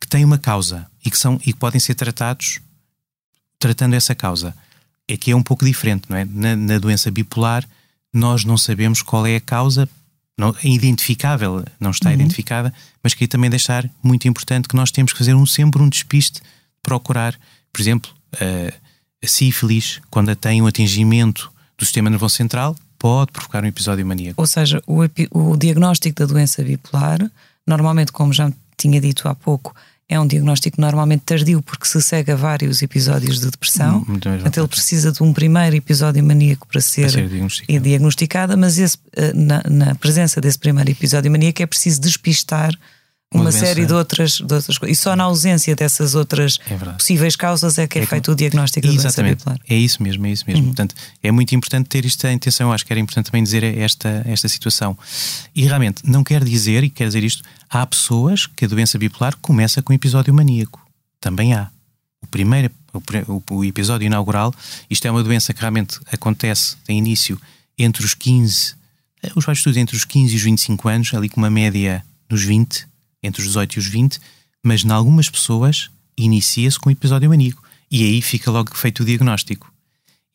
que 0.00 0.06
têm 0.08 0.24
uma 0.24 0.38
causa 0.38 0.86
e 1.04 1.10
que, 1.10 1.18
são, 1.18 1.40
e 1.44 1.52
que 1.52 1.58
podem 1.58 1.80
ser 1.80 1.94
tratados 1.94 2.60
tratando 3.58 3.94
essa 3.94 4.14
causa. 4.14 4.56
É 5.06 5.16
que 5.16 5.30
é 5.30 5.36
um 5.36 5.42
pouco 5.42 5.64
diferente, 5.64 6.04
não 6.08 6.16
é? 6.16 6.24
Na, 6.24 6.54
na 6.54 6.78
doença 6.78 7.10
bipolar, 7.10 7.66
nós 8.12 8.44
não 8.44 8.56
sabemos 8.56 9.02
qual 9.02 9.26
é 9.26 9.36
a 9.36 9.40
causa, 9.40 9.88
não, 10.38 10.54
é 10.62 10.68
identificável, 10.68 11.64
não 11.80 11.90
está 11.90 12.08
uhum. 12.08 12.14
identificada, 12.14 12.72
mas 13.02 13.12
queria 13.12 13.28
também 13.28 13.50
deixar 13.50 13.90
muito 14.00 14.28
importante 14.28 14.68
que 14.68 14.76
nós 14.76 14.92
temos 14.92 15.12
que 15.12 15.18
fazer 15.18 15.34
um, 15.34 15.44
sempre 15.44 15.82
um 15.82 15.88
despiste, 15.88 16.40
procurar, 16.80 17.38
por 17.72 17.80
exemplo, 17.80 18.10
a, 18.34 18.72
a 19.22 19.26
sífilis, 19.26 20.00
quando 20.08 20.34
tem 20.36 20.62
um 20.62 20.66
atingimento 20.68 21.52
do 21.76 21.84
sistema 21.84 22.08
nervoso 22.08 22.36
central, 22.36 22.76
pode 22.98 23.32
provocar 23.32 23.64
um 23.64 23.66
episódio 23.66 24.06
maníaco. 24.06 24.40
Ou 24.40 24.46
seja, 24.46 24.80
o, 24.86 25.00
o 25.32 25.56
diagnóstico 25.56 26.20
da 26.20 26.26
doença 26.26 26.62
bipolar, 26.62 27.18
normalmente, 27.66 28.12
como 28.12 28.32
já 28.32 28.52
tinha 28.76 29.00
dito 29.00 29.28
há 29.28 29.34
pouco, 29.34 29.74
é 30.08 30.18
um 30.18 30.26
diagnóstico 30.26 30.80
normalmente 30.80 31.20
tardio 31.20 31.60
porque 31.60 31.86
se 31.86 32.00
segue 32.00 32.32
a 32.32 32.36
vários 32.36 32.80
episódios 32.80 33.40
de 33.40 33.50
depressão. 33.50 34.06
Então 34.46 34.64
ele 34.64 34.68
precisa 34.68 35.12
de 35.12 35.22
um 35.22 35.34
primeiro 35.34 35.76
episódio 35.76 36.24
maníaco 36.24 36.66
para 36.66 36.80
ser, 36.80 37.02
para 37.02 37.10
ser 37.10 37.28
diagnosticado. 37.28 37.80
diagnosticada, 37.80 38.56
mas 38.56 38.78
esse, 38.78 38.96
eh, 39.14 39.32
na, 39.34 39.62
na, 39.68 39.94
presença 39.96 40.40
desse 40.40 40.58
primeiro 40.58 40.90
episódio 40.90 41.30
maníaco 41.30 41.62
é 41.62 41.66
preciso 41.66 42.00
despistar 42.00 42.72
uma, 43.32 43.44
uma 43.44 43.52
série 43.52 43.84
de 43.84 43.92
outras, 43.92 44.32
de 44.32 44.54
outras 44.54 44.78
coisas. 44.78 44.96
E 44.96 45.00
só 45.00 45.14
na 45.14 45.24
ausência 45.24 45.76
dessas 45.76 46.14
outras 46.14 46.58
é 46.70 46.76
possíveis 46.92 47.36
causas 47.36 47.76
é 47.76 47.86
que 47.86 47.98
é, 47.98 48.02
é 48.02 48.06
feito 48.06 48.32
o 48.32 48.34
diagnóstico 48.34 48.86
da 48.86 48.92
doença 48.92 49.22
bipolar. 49.22 49.60
É 49.68 49.76
isso 49.76 50.02
mesmo, 50.02 50.26
é 50.26 50.30
isso 50.30 50.44
mesmo. 50.46 50.62
Uhum. 50.62 50.68
Portanto, 50.68 50.94
é 51.22 51.30
muito 51.30 51.54
importante 51.54 51.88
ter 51.88 52.06
isto 52.06 52.26
em 52.26 52.36
atenção. 52.36 52.68
Eu 52.68 52.72
acho 52.72 52.86
que 52.86 52.92
era 52.92 52.98
importante 53.00 53.26
também 53.26 53.42
dizer 53.42 53.62
esta, 53.62 54.22
esta 54.26 54.48
situação. 54.48 54.96
E 55.54 55.64
realmente, 55.64 56.02
não 56.04 56.24
quer 56.24 56.42
dizer, 56.42 56.84
e 56.84 56.88
quer 56.88 57.06
dizer 57.06 57.22
isto, 57.22 57.42
há 57.68 57.84
pessoas 57.86 58.46
que 58.46 58.64
a 58.64 58.68
doença 58.68 58.96
bipolar 58.98 59.36
começa 59.42 59.82
com 59.82 59.92
um 59.92 59.96
episódio 59.96 60.32
maníaco. 60.32 60.80
Também 61.20 61.52
há. 61.52 61.68
O 62.22 62.26
primeiro, 62.26 62.70
o, 63.28 63.42
o 63.50 63.64
episódio 63.64 64.06
inaugural, 64.06 64.54
isto 64.88 65.06
é 65.06 65.10
uma 65.10 65.22
doença 65.22 65.52
que 65.52 65.60
realmente 65.60 66.00
acontece, 66.10 66.76
tem 66.84 66.98
início 66.98 67.40
entre 67.78 68.04
os 68.04 68.14
15, 68.14 68.74
eh, 69.22 69.30
os 69.36 69.44
vários 69.44 69.60
estudos 69.60 69.76
entre 69.76 69.96
os 69.96 70.04
15 70.04 70.32
e 70.32 70.36
os 70.36 70.42
25 70.42 70.88
anos, 70.88 71.14
ali 71.14 71.28
com 71.28 71.40
uma 71.40 71.50
média 71.50 72.04
nos 72.28 72.42
20, 72.42 72.88
entre 73.28 73.40
os 73.40 73.48
18 73.48 73.74
e 73.74 73.78
os 73.78 73.86
20, 73.86 74.20
mas 74.64 74.84
em 74.84 74.90
algumas 74.90 75.28
pessoas 75.30 75.90
inicia-se 76.16 76.78
com 76.78 76.88
um 76.88 76.92
episódio 76.92 77.28
maníaco 77.28 77.62
e 77.90 78.04
aí 78.04 78.20
fica 78.20 78.50
logo 78.50 78.74
feito 78.76 79.02
o 79.02 79.06
diagnóstico. 79.06 79.72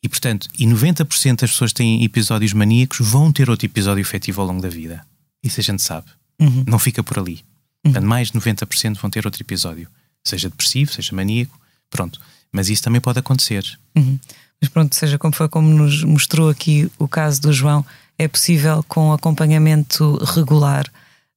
E 0.02 0.08
portanto, 0.08 0.48
e 0.58 0.66
90% 0.66 1.40
das 1.40 1.50
pessoas 1.50 1.72
que 1.72 1.78
têm 1.78 2.04
episódios 2.04 2.52
maníacos 2.52 2.98
vão 3.00 3.32
ter 3.32 3.48
outro 3.48 3.66
episódio 3.66 4.02
efetivo 4.02 4.40
ao 4.40 4.46
longo 4.46 4.60
da 4.60 4.68
vida. 4.68 5.04
Isso 5.42 5.60
a 5.60 5.62
gente 5.62 5.82
sabe. 5.82 6.06
Uhum. 6.40 6.64
Não 6.66 6.78
fica 6.78 7.02
por 7.02 7.18
ali. 7.18 7.44
Uhum. 7.84 7.92
Portanto, 7.92 8.06
mais 8.06 8.30
de 8.30 8.38
90% 8.38 8.98
vão 8.98 9.10
ter 9.10 9.24
outro 9.24 9.42
episódio, 9.42 9.88
seja 10.22 10.48
depressivo, 10.48 10.92
seja 10.92 11.14
maníaco, 11.14 11.58
pronto. 11.88 12.20
Mas 12.52 12.68
isso 12.68 12.82
também 12.82 13.00
pode 13.00 13.18
acontecer. 13.18 13.64
Uhum. 13.96 14.18
Mas 14.60 14.68
pronto, 14.70 14.94
seja 14.94 15.18
como 15.18 15.34
foi, 15.34 15.48
como 15.48 15.68
nos 15.68 16.04
mostrou 16.04 16.48
aqui 16.48 16.90
o 16.98 17.08
caso 17.08 17.40
do 17.40 17.52
João, 17.52 17.84
é 18.18 18.28
possível 18.28 18.82
com 18.88 19.12
acompanhamento 19.12 20.16
regular 20.24 20.90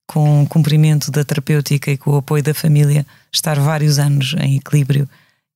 com 0.07 0.43
o 0.43 0.47
cumprimento 0.47 1.11
da 1.11 1.23
terapêutica 1.23 1.91
e 1.91 1.97
com 1.97 2.11
o 2.11 2.17
apoio 2.17 2.41
da 2.41 2.53
família, 2.53 3.05
estar 3.31 3.59
vários 3.59 3.99
anos 3.99 4.33
em 4.39 4.55
equilíbrio 4.55 5.07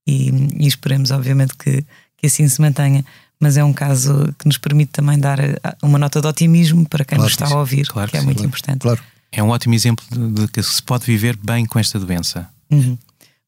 e, 0.05 0.29
e 0.59 0.67
esperemos, 0.67 1.09
obviamente, 1.09 1.55
que, 1.55 1.83
que 2.17 2.27
assim 2.27 2.47
se 2.47 2.59
mantenha. 2.59 3.03
Mas 3.39 3.57
é 3.57 3.63
um 3.63 3.73
caso 3.73 4.35
que 4.37 4.45
nos 4.45 4.57
permite 4.57 4.91
também 4.91 5.17
dar 5.17 5.39
uma 5.81 5.97
nota 5.97 6.21
de 6.21 6.27
otimismo 6.27 6.87
para 6.87 7.03
quem 7.03 7.15
claro 7.17 7.23
nos 7.23 7.31
está 7.31 7.47
a 7.47 7.57
ouvir, 7.57 7.87
claro 7.87 8.11
que, 8.11 8.17
é 8.17 8.21
muito 8.21 8.37
claro, 8.37 8.47
importante. 8.47 8.81
Claro. 8.81 9.01
É 9.31 9.41
um 9.41 9.49
ótimo 9.49 9.73
exemplo 9.73 10.05
de, 10.11 10.47
que 10.49 10.61
se 10.61 10.83
pode 10.83 11.05
viver 11.05 11.37
bem 11.37 11.65
com 11.65 11.79
esta 11.79 11.97
doença. 11.97 12.47
Uhum. 12.69 12.97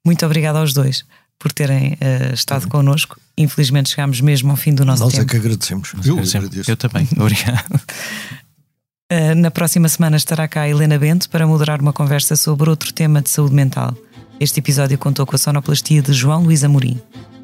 Muito 0.03 0.25
obrigada 0.25 0.59
aos 0.59 0.73
dois 0.73 1.05
por 1.37 1.51
terem 1.51 1.93
uh, 1.93 2.33
estado 2.33 2.63
uhum. 2.63 2.69
connosco. 2.69 3.19
Infelizmente 3.37 3.89
chegámos 3.89 4.21
mesmo 4.21 4.49
ao 4.49 4.55
fim 4.55 4.73
do 4.73 4.85
nosso 4.85 5.03
Nós 5.03 5.13
tempo. 5.13 5.25
Nós 5.25 5.29
é 5.29 5.39
que 5.39 5.45
agradecemos. 5.45 5.91
Eu, 6.05 6.17
eu, 6.17 6.63
eu 6.69 6.77
também. 6.77 7.07
Obrigado. 7.19 7.81
Eh, 9.15 9.35
na 9.35 9.51
próxima 9.51 9.87
semana 9.87 10.17
estará 10.17 10.47
cá 10.47 10.61
a 10.61 10.67
Helena 10.67 10.97
Bento 10.97 11.29
para 11.29 11.45
moderar 11.45 11.79
uma 11.79 11.93
conversa 11.93 12.35
sobre 12.35 12.67
outro 12.67 12.91
tema 12.91 13.21
de 13.21 13.29
saúde 13.29 13.53
mental. 13.53 13.95
Este 14.39 14.59
episódio 14.59 14.97
contou 14.97 15.23
com 15.23 15.35
a 15.35 15.37
sonoplastia 15.37 16.01
de 16.01 16.11
João 16.11 16.41
Luís 16.41 16.63
Amorim. 16.63 16.99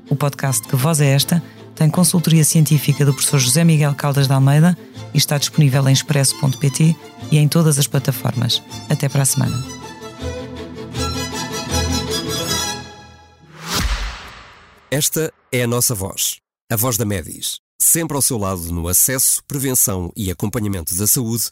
O 0.09 0.15
podcast 0.15 0.67
Que 0.67 0.75
Voz 0.75 0.99
é 0.99 1.11
Esta 1.11 1.43
tem 1.75 1.87
consultoria 1.87 2.43
científica 2.43 3.05
do 3.05 3.13
professor 3.13 3.37
José 3.37 3.63
Miguel 3.63 3.93
Caldas 3.93 4.25
de 4.25 4.33
Almeida 4.33 4.75
e 5.13 5.19
está 5.19 5.37
disponível 5.37 5.87
em 5.87 5.93
expresso.pt 5.93 6.95
e 7.31 7.37
em 7.37 7.47
todas 7.47 7.77
as 7.77 7.85
plataformas. 7.85 8.63
Até 8.89 9.07
para 9.07 9.21
a 9.21 9.25
semana. 9.25 9.63
Esta 14.89 15.31
é 15.51 15.61
a 15.61 15.67
nossa 15.67 15.93
voz, 15.93 16.37
a 16.71 16.75
voz 16.75 16.97
da 16.97 17.05
Medis, 17.05 17.59
sempre 17.79 18.15
ao 18.15 18.23
seu 18.23 18.39
lado 18.39 18.73
no 18.73 18.87
acesso, 18.87 19.43
prevenção 19.47 20.11
e 20.17 20.31
acompanhamento 20.31 20.97
da 20.97 21.05
saúde 21.05 21.51